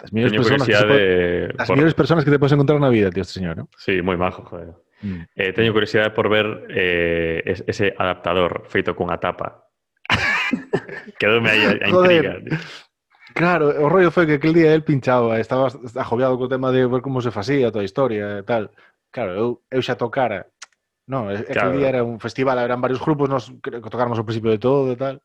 Las 0.00 0.12
mejores, 0.12 0.32
Tengo 0.32 0.44
personas 0.44 0.66
que, 0.68 0.74
curiosidad 0.74 0.88
de... 0.88 1.54
las 1.56 1.68
por- 1.68 1.94
personas 1.94 2.24
que 2.24 2.30
te 2.30 2.38
puedes 2.38 2.52
encontrar 2.52 2.76
en 2.76 2.82
la 2.82 2.88
vida, 2.88 3.10
tío, 3.10 3.22
este 3.22 3.34
señor, 3.34 3.56
¿no? 3.56 3.68
Sí, 3.78 4.00
moi 4.02 4.16
majo, 4.16 4.44
joder. 4.46 4.70
Mm. 5.02 5.22
Eh, 5.34 5.52
teño 5.54 5.72
curiosidade 5.72 6.10
por 6.10 6.28
ver 6.30 6.66
eh, 6.70 7.42
es- 7.46 7.64
ese 7.66 7.94
adaptador 7.98 8.62
feito 8.68 8.94
cunha 8.94 9.18
tapa. 9.18 9.64
Quedoume 11.18 11.50
aí 11.50 11.64
a, 11.66 11.70
a 11.86 11.90
Joder. 11.90 12.24
intriga. 12.46 12.60
Claro, 13.34 13.68
o 13.84 13.88
rollo 13.88 14.10
foi 14.10 14.24
que 14.26 14.40
aquel 14.40 14.54
día 14.54 14.72
el 14.72 14.84
pinchaba, 14.84 15.38
estaba 15.38 15.68
ajoviado 16.00 16.38
co 16.38 16.48
tema 16.48 16.72
de 16.72 16.86
ver 16.86 17.02
como 17.02 17.20
se 17.20 17.30
facía 17.30 17.68
toda 17.68 17.82
a 17.82 17.88
historia 17.88 18.40
e 18.40 18.44
tal. 18.44 18.72
Claro, 19.10 19.32
eu, 19.36 19.48
eu 19.68 19.80
xa 19.82 19.96
tocara. 19.96 20.48
No, 21.08 21.28
aquel 21.28 21.52
claro. 21.52 21.76
día 21.76 21.88
era 21.88 22.04
un 22.04 22.20
festival, 22.20 22.58
eran 22.60 22.80
varios 22.80 23.00
grupos, 23.00 23.28
nos 23.28 23.52
creo 23.60 23.80
que 23.80 23.92
tocáramos 23.92 24.18
ao 24.20 24.24
principio 24.28 24.52
de 24.52 24.60
todo 24.60 24.92
e 24.92 24.98
tal. 25.00 25.20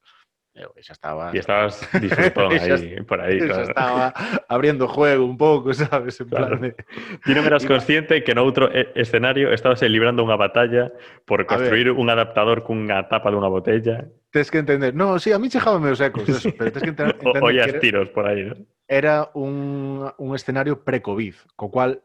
Eu 0.53 0.69
xa 0.85 0.93
estaba... 0.93 1.33
E 1.33 1.41
estabas 1.41 1.81
disfrutón 1.97 2.53
Xa 2.61 2.77
aí, 2.77 3.01
por 3.01 3.17
xa 3.25 3.33
claro. 3.49 3.63
estaba 3.65 4.05
abrindo 4.45 4.85
juego 4.85 5.25
un 5.25 5.33
pouco, 5.33 5.73
sabes? 5.77 6.21
En 6.21 6.29
Claro. 6.29 6.61
plan 6.61 6.61
de... 6.61 6.77
Ti 7.25 7.31
non 7.33 7.41
eras 7.49 7.65
consciente 7.65 8.21
que 8.21 8.37
no 8.37 8.45
outro 8.45 8.69
e- 8.69 8.93
escenario 8.93 9.49
estabas 9.49 9.81
librando 9.81 10.21
unha 10.21 10.37
batalla 10.37 10.93
por 11.25 11.41
construir 11.49 11.89
un 11.89 12.05
adaptador 12.13 12.61
cunha 12.61 13.09
tapa 13.09 13.33
dunha 13.33 13.49
botella 13.49 14.05
Tens 14.33 14.49
que 14.49 14.57
entender. 14.61 14.93
No, 14.97 15.17
sí, 15.21 15.29
a 15.33 15.37
mí 15.37 15.45
chejábame 15.49 15.89
meus 15.93 16.01
ecos, 16.01 16.25
eso, 16.29 16.49
pero 16.57 16.69
tens 16.73 16.81
que 16.85 16.93
entender 16.93 17.17
ollas 17.41 17.69
que 17.69 17.77
era, 17.77 17.81
tiros 17.81 18.09
por 18.09 18.25
aí, 18.25 18.45
¿no? 18.45 18.53
era 18.85 19.29
un, 19.33 20.05
un 20.17 20.29
escenario 20.37 20.81
pre-Covid, 20.85 21.33
co 21.57 21.69
cual 21.73 22.01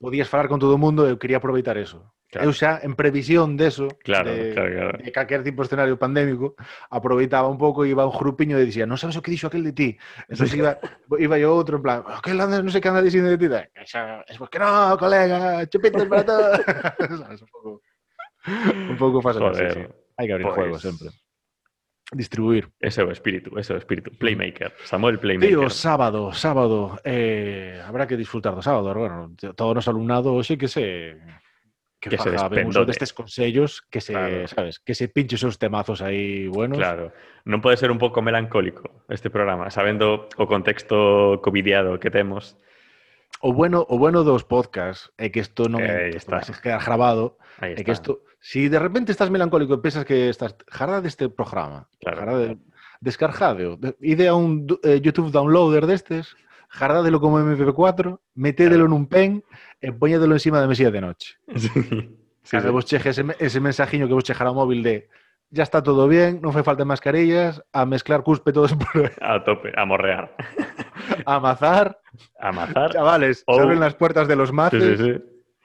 podías 0.00 0.28
falar 0.28 0.48
con 0.48 0.60
todo 0.60 0.72
o 0.72 0.80
mundo 0.80 1.04
eu 1.04 1.20
quería 1.20 1.36
aproveitar 1.36 1.76
eso. 1.76 2.04
Claro. 2.28 2.44
Eu 2.44 2.52
xa, 2.52 2.84
en 2.84 2.92
previsión 2.92 3.56
deso, 3.56 3.88
claro, 4.04 4.28
de, 4.28 4.52
claro, 4.52 4.68
claro. 4.68 4.98
de 5.00 5.12
calquer 5.16 5.40
tipo 5.40 5.64
de 5.64 5.72
escenario 5.72 5.96
pandémico, 5.96 6.60
aproveitaba 6.92 7.48
un 7.48 7.56
pouco 7.56 7.88
e 7.88 7.96
iba 7.96 8.04
un 8.04 8.12
grupiño 8.12 8.60
e 8.60 8.68
dicía, 8.68 8.84
non 8.84 9.00
sabes 9.00 9.16
o 9.16 9.24
que 9.24 9.32
dixo 9.32 9.48
aquel 9.48 9.64
de 9.64 9.72
ti? 9.72 9.88
Entón 10.28 10.44
iba, 10.52 10.76
iba 11.16 11.36
yo 11.40 11.56
outro 11.56 11.80
en 11.80 11.82
plan, 11.88 12.04
aquel 12.04 12.36
anda, 12.36 12.60
non 12.60 12.68
sei 12.68 12.84
que 12.84 12.92
anda 12.92 13.00
dicindo 13.00 13.32
de 13.32 13.40
ti, 13.40 13.48
da, 13.48 13.64
xa, 13.88 14.20
es 14.28 14.36
que 14.36 14.60
no, 14.60 14.92
colega, 15.00 15.64
chupitos 15.72 16.04
para 16.04 16.28
todo. 16.28 16.52
sabes, 17.24 17.40
un 17.40 17.48
pouco, 17.48 17.70
un 18.76 18.96
pouco 19.00 19.18
fácil. 19.24 19.48
Joder, 19.48 19.72
sí, 19.72 19.80
sí. 19.80 19.84
Hai 20.20 20.28
que 20.28 20.32
abrir 20.36 20.52
pois 20.52 20.52
pues... 20.52 20.68
juego 20.68 20.78
sempre. 20.84 21.08
Distribuir. 22.12 22.68
Ese 22.80 23.00
é 23.00 23.04
o 23.04 23.12
espírito, 23.12 23.56
ese 23.56 23.72
é 23.72 23.76
o 23.76 23.80
espírito. 23.80 24.12
Playmaker, 24.16 24.72
Samuel 24.84 25.16
Playmaker. 25.16 25.48
Tío, 25.48 25.68
sábado, 25.68 26.32
sábado, 26.32 27.00
eh, 27.04 27.80
habrá 27.84 28.04
que 28.04 28.20
disfrutar 28.20 28.52
do 28.52 28.60
sábado, 28.60 28.92
bueno, 28.92 29.32
todo 29.56 29.72
o 29.72 29.76
noso 29.76 29.88
alumnado, 29.88 30.36
xe 30.44 30.56
que 30.60 30.68
se 30.68 31.16
que, 31.98 32.10
Que 32.10 32.18
se 32.18 32.30
ben 32.30 32.38
despendote. 32.38 32.68
uso 32.70 32.84
destes 32.86 33.10
consellos, 33.12 33.82
que 33.90 34.00
se, 34.00 34.14
Claro. 34.14 34.46
sabes, 34.46 34.78
que 34.78 34.94
se 34.94 35.08
pinche 35.10 35.34
os 35.44 35.58
temazos 35.58 35.98
aí 36.00 36.46
buenos. 36.46 36.78
Claro, 36.78 37.10
non 37.42 37.58
pode 37.58 37.74
ser 37.78 37.90
un 37.90 37.98
pouco 37.98 38.22
melancólico 38.22 39.02
este 39.10 39.28
programa, 39.34 39.66
sabendo 39.74 40.30
o 40.38 40.46
contexto 40.46 41.42
covidiado 41.42 41.98
que 41.98 42.10
temos. 42.14 42.54
O 43.42 43.50
bueno, 43.54 43.82
o 43.90 43.98
bueno 43.98 44.22
dos 44.22 44.42
podcasts 44.46 45.10
é 45.18 45.30
que 45.30 45.42
isto 45.42 45.66
non 45.66 45.82
Eh, 45.82 46.14
está. 46.14 46.42
se 46.46 46.54
quedar 46.58 46.82
grabado, 46.82 47.38
é 47.62 47.82
que 47.82 47.90
isto, 47.94 48.22
si 48.38 48.70
de 48.70 48.78
repente 48.78 49.10
estás 49.10 49.30
melancólico 49.30 49.74
e 49.74 49.82
pensas 49.82 50.06
que 50.06 50.30
estás 50.30 50.54
jarda 50.70 51.02
deste 51.02 51.26
programa, 51.30 51.86
Claro. 52.02 52.18
jarda 52.18 52.36
de, 52.38 52.48
descargadeo, 53.02 53.74
de, 53.78 53.94
ide 54.02 54.26
a 54.26 54.34
un 54.34 54.66
eh, 54.82 54.98
YouTube 54.98 55.30
downloader 55.30 55.86
destes, 55.86 56.34
jardádelo 56.68 57.18
como 57.20 57.40
MP4, 57.40 58.20
metédelo 58.36 58.86
nun 58.88 59.08
pen 59.08 59.40
e 59.80 59.92
poñédelo 59.92 60.36
encima 60.36 60.60
da 60.60 60.68
mesilla 60.70 60.92
de 60.94 61.00
noche. 61.02 61.36
Sí. 62.48 62.56
Vos 62.72 62.88
ese, 63.12 63.24
ese 63.44 63.60
mensajiño 63.60 64.08
que 64.08 64.16
vos 64.16 64.24
chejará 64.24 64.56
móvil 64.56 64.80
de 64.80 65.10
ya 65.52 65.64
está 65.68 65.82
todo 65.84 66.08
bien, 66.08 66.40
non 66.40 66.52
fai 66.56 66.64
falta 66.64 66.84
mascarillas, 66.88 67.60
a 67.76 67.84
mezclar 67.84 68.24
cuspe 68.24 68.56
todos 68.56 68.72
por 68.80 69.12
A 69.20 69.44
tope, 69.44 69.68
a 69.76 69.84
morrear. 69.84 70.32
a 71.28 71.40
mazar. 71.44 72.88
chavales, 72.92 73.44
Ou- 73.44 73.56
se 73.56 73.60
abren 73.68 73.80
las 73.84 73.92
puertas 74.00 74.24
de 74.28 74.36
los 74.36 74.48
Sí, 74.48 74.56
maces, 74.56 74.96
sí, 74.96 74.96
sí. 74.96 75.12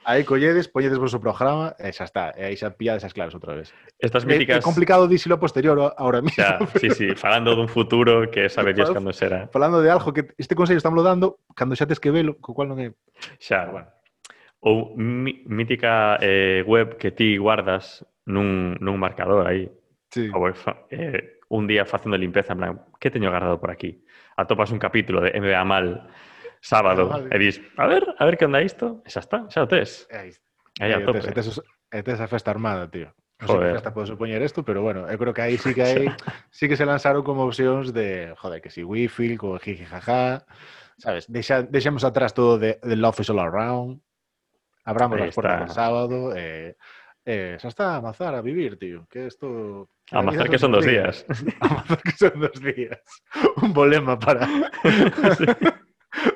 Aí 0.05 0.23
colledes, 0.23 0.67
poñedes 0.67 0.99
vos 0.99 1.13
o 1.15 1.19
programa 1.23 1.75
e 1.79 1.91
xa 1.95 2.03
está. 2.03 2.35
E 2.35 2.43
aí 2.43 2.55
xa 2.59 2.75
pillades 2.75 3.07
as 3.07 3.15
claras 3.15 3.31
outra 3.31 3.55
vez. 3.55 3.71
Estas 3.99 4.27
míticas... 4.27 4.57
É, 4.57 4.59
é 4.59 4.61
complicado 4.61 5.07
díselo 5.07 5.39
posterior 5.39 5.95
ahora 5.95 6.19
mismo. 6.19 6.43
Xa, 6.43 6.59
pero... 6.59 6.79
sí, 6.79 6.89
sí, 6.91 7.07
falando 7.15 7.55
dun 7.55 7.71
futuro 7.71 8.27
que 8.27 8.51
sabe 8.51 8.75
Dios 8.75 8.91
cando 8.95 9.15
será. 9.15 9.47
Falando 9.47 9.79
de 9.79 9.87
algo 9.87 10.11
que 10.11 10.35
este 10.35 10.55
consello 10.55 10.79
estamos 10.79 10.99
dando 11.03 11.39
cando 11.55 11.75
xa 11.75 11.87
tes 11.87 12.03
que 12.03 12.11
velo, 12.11 12.35
co 12.43 12.51
cual 12.51 12.67
non 12.67 12.83
é... 12.83 12.91
Xa, 13.39 13.71
bueno. 13.71 13.87
Ou 14.63 14.95
mí, 14.95 15.43
mítica 15.47 16.19
eh, 16.19 16.63
web 16.67 16.99
que 16.99 17.11
ti 17.15 17.39
guardas 17.39 18.03
nun, 18.27 18.75
nun 18.83 18.99
marcador 18.99 19.47
aí. 19.47 19.71
Sí. 20.11 20.27
Ou, 20.35 20.51
eh, 20.91 21.39
un 21.53 21.67
día 21.67 21.85
facendo 21.85 22.17
limpeza, 22.17 22.53
en 22.53 22.59
plan, 22.59 22.73
que 22.99 23.11
teño 23.11 23.31
guardado 23.31 23.59
por 23.59 23.71
aquí? 23.71 24.03
Atopas 24.35 24.71
un 24.71 24.79
capítulo 24.79 25.21
de 25.21 25.31
MBA 25.39 25.63
mal 25.63 26.07
sábado 26.63 27.11
e 27.27 27.35
dis, 27.35 27.59
a 27.75 27.85
ver, 27.91 28.07
a 28.15 28.23
ver 28.23 28.39
que 28.39 28.47
onda 28.47 28.63
isto, 28.63 29.03
e 29.03 29.11
xa 29.11 29.19
está, 29.19 29.43
xa 29.51 29.61
o 29.63 29.67
tes. 29.67 30.07
Aí, 30.07 30.31
Aí 30.79 30.95
a 30.95 31.03
tope. 31.03 31.19
tes, 31.19 31.35
tes, 31.35 31.59
e 31.91 31.99
tes 31.99 32.19
a 32.23 32.27
festa 32.31 32.55
armada, 32.55 32.87
tío. 32.87 33.11
Non 33.43 33.59
sei 33.59 33.59
que 33.59 33.75
festa 33.75 33.91
pode 33.91 34.07
supoñer 34.07 34.39
isto, 34.39 34.63
pero 34.63 34.79
bueno, 34.79 35.03
eu 35.11 35.19
creo 35.19 35.35
que 35.35 35.43
aí 35.43 35.59
sí 35.59 35.75
que 35.75 35.83
hai, 35.87 36.07
sí 36.47 36.71
que 36.71 36.79
se 36.79 36.87
lanzaron 36.87 37.27
como 37.27 37.43
opcións 37.43 37.91
de, 37.91 38.31
joder, 38.39 38.63
que 38.63 38.71
si 38.71 38.87
wifi, 38.87 39.35
co 39.35 39.59
jiji 39.59 39.83
jaja, 39.83 40.47
sabes, 40.95 41.27
deixa, 41.27 41.67
deixamos 41.67 42.07
atrás 42.07 42.31
todo 42.31 42.55
de, 42.55 42.79
de 42.79 42.95
Love 42.95 43.19
is 43.19 43.29
all 43.29 43.43
around, 43.43 43.99
abramos 44.87 45.19
as 45.19 45.35
puertas 45.35 45.67
del 45.67 45.75
sábado, 45.75 46.31
e, 46.31 46.79
eh, 47.27 47.59
xa 47.59 47.67
está, 47.67 47.85
a 47.91 47.99
amazar, 47.99 48.31
a 48.31 48.41
vivir, 48.41 48.79
tío, 48.79 49.03
que 49.11 49.27
isto... 49.27 49.91
A 50.11 50.23
mazar 50.23 50.47
que 50.47 50.59
son 50.59 50.71
dos 50.71 50.85
días. 50.85 51.25
Amazar 51.59 51.99
que 52.03 52.15
son 52.15 52.35
dos 52.39 52.59
días. 52.59 52.99
Un 53.59 53.73
bolema 53.73 54.19
para... 54.19 54.47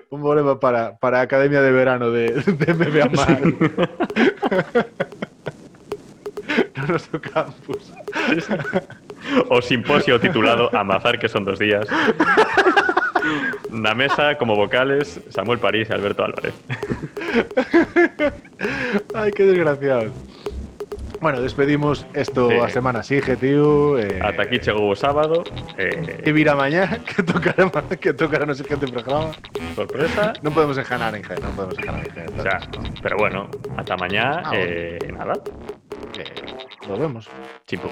Un 0.10 0.22
bolema 0.22 0.60
para, 0.60 0.98
para 0.98 1.22
Academia 1.22 1.62
de 1.62 1.72
Verano 1.72 2.12
de, 2.12 2.32
de 2.32 3.10
Mar. 3.10 3.42
no 6.76 6.88
noso 6.88 7.20
campus. 7.20 7.92
O 9.50 9.62
simposio 9.62 10.20
titulado 10.20 10.70
Amazar 10.76 11.20
que 11.20 11.28
son 11.28 11.44
dos 11.44 11.60
días. 11.60 11.88
Na 13.70 13.94
mesa, 13.94 14.36
como 14.38 14.56
vocales, 14.56 15.20
Samuel 15.30 15.60
París 15.60 15.90
e 15.90 15.94
Alberto 15.94 16.24
Álvarez. 16.24 16.54
Ai, 19.14 19.32
que 19.32 19.44
desgraciado. 19.44 20.14
Bueno, 21.20 21.42
despedimos 21.42 22.06
esto 22.14 22.64
a 22.64 22.70
semana 22.70 23.02
sigue, 23.04 23.36
tío. 23.38 23.98
Eh, 23.98 24.20
Ata 24.22 24.44
aquí 24.44 24.60
o 24.70 24.96
sábado. 24.96 25.44
E 25.78 26.22
Eh, 26.26 26.32
vira 26.32 26.54
mañá 26.56 27.00
que 27.10 27.24
tocará, 27.24 27.66
que 27.98 28.14
tocará 28.14 28.46
no 28.46 28.54
siguiente 28.54 28.88
programa. 28.88 29.32
sorpresa. 29.76 30.34
Non 30.46 30.54
podemos 30.54 30.78
enjanar 30.78 31.14
en 31.18 31.24
G, 31.26 31.34
non 31.42 31.54
podemos 31.58 31.78
enjanar 31.82 32.06
en. 32.06 32.30
O 32.38 32.42
sea, 32.46 32.58
pero 33.02 33.18
bueno, 33.18 33.50
ata 33.78 33.98
mañá. 33.98 34.46
Ah, 34.46 34.54
bueno. 34.54 34.66
eh, 34.70 35.10
nada, 35.14 35.36
nos 36.88 36.98
vemos. 37.02 37.24
chimpum. 37.66 37.92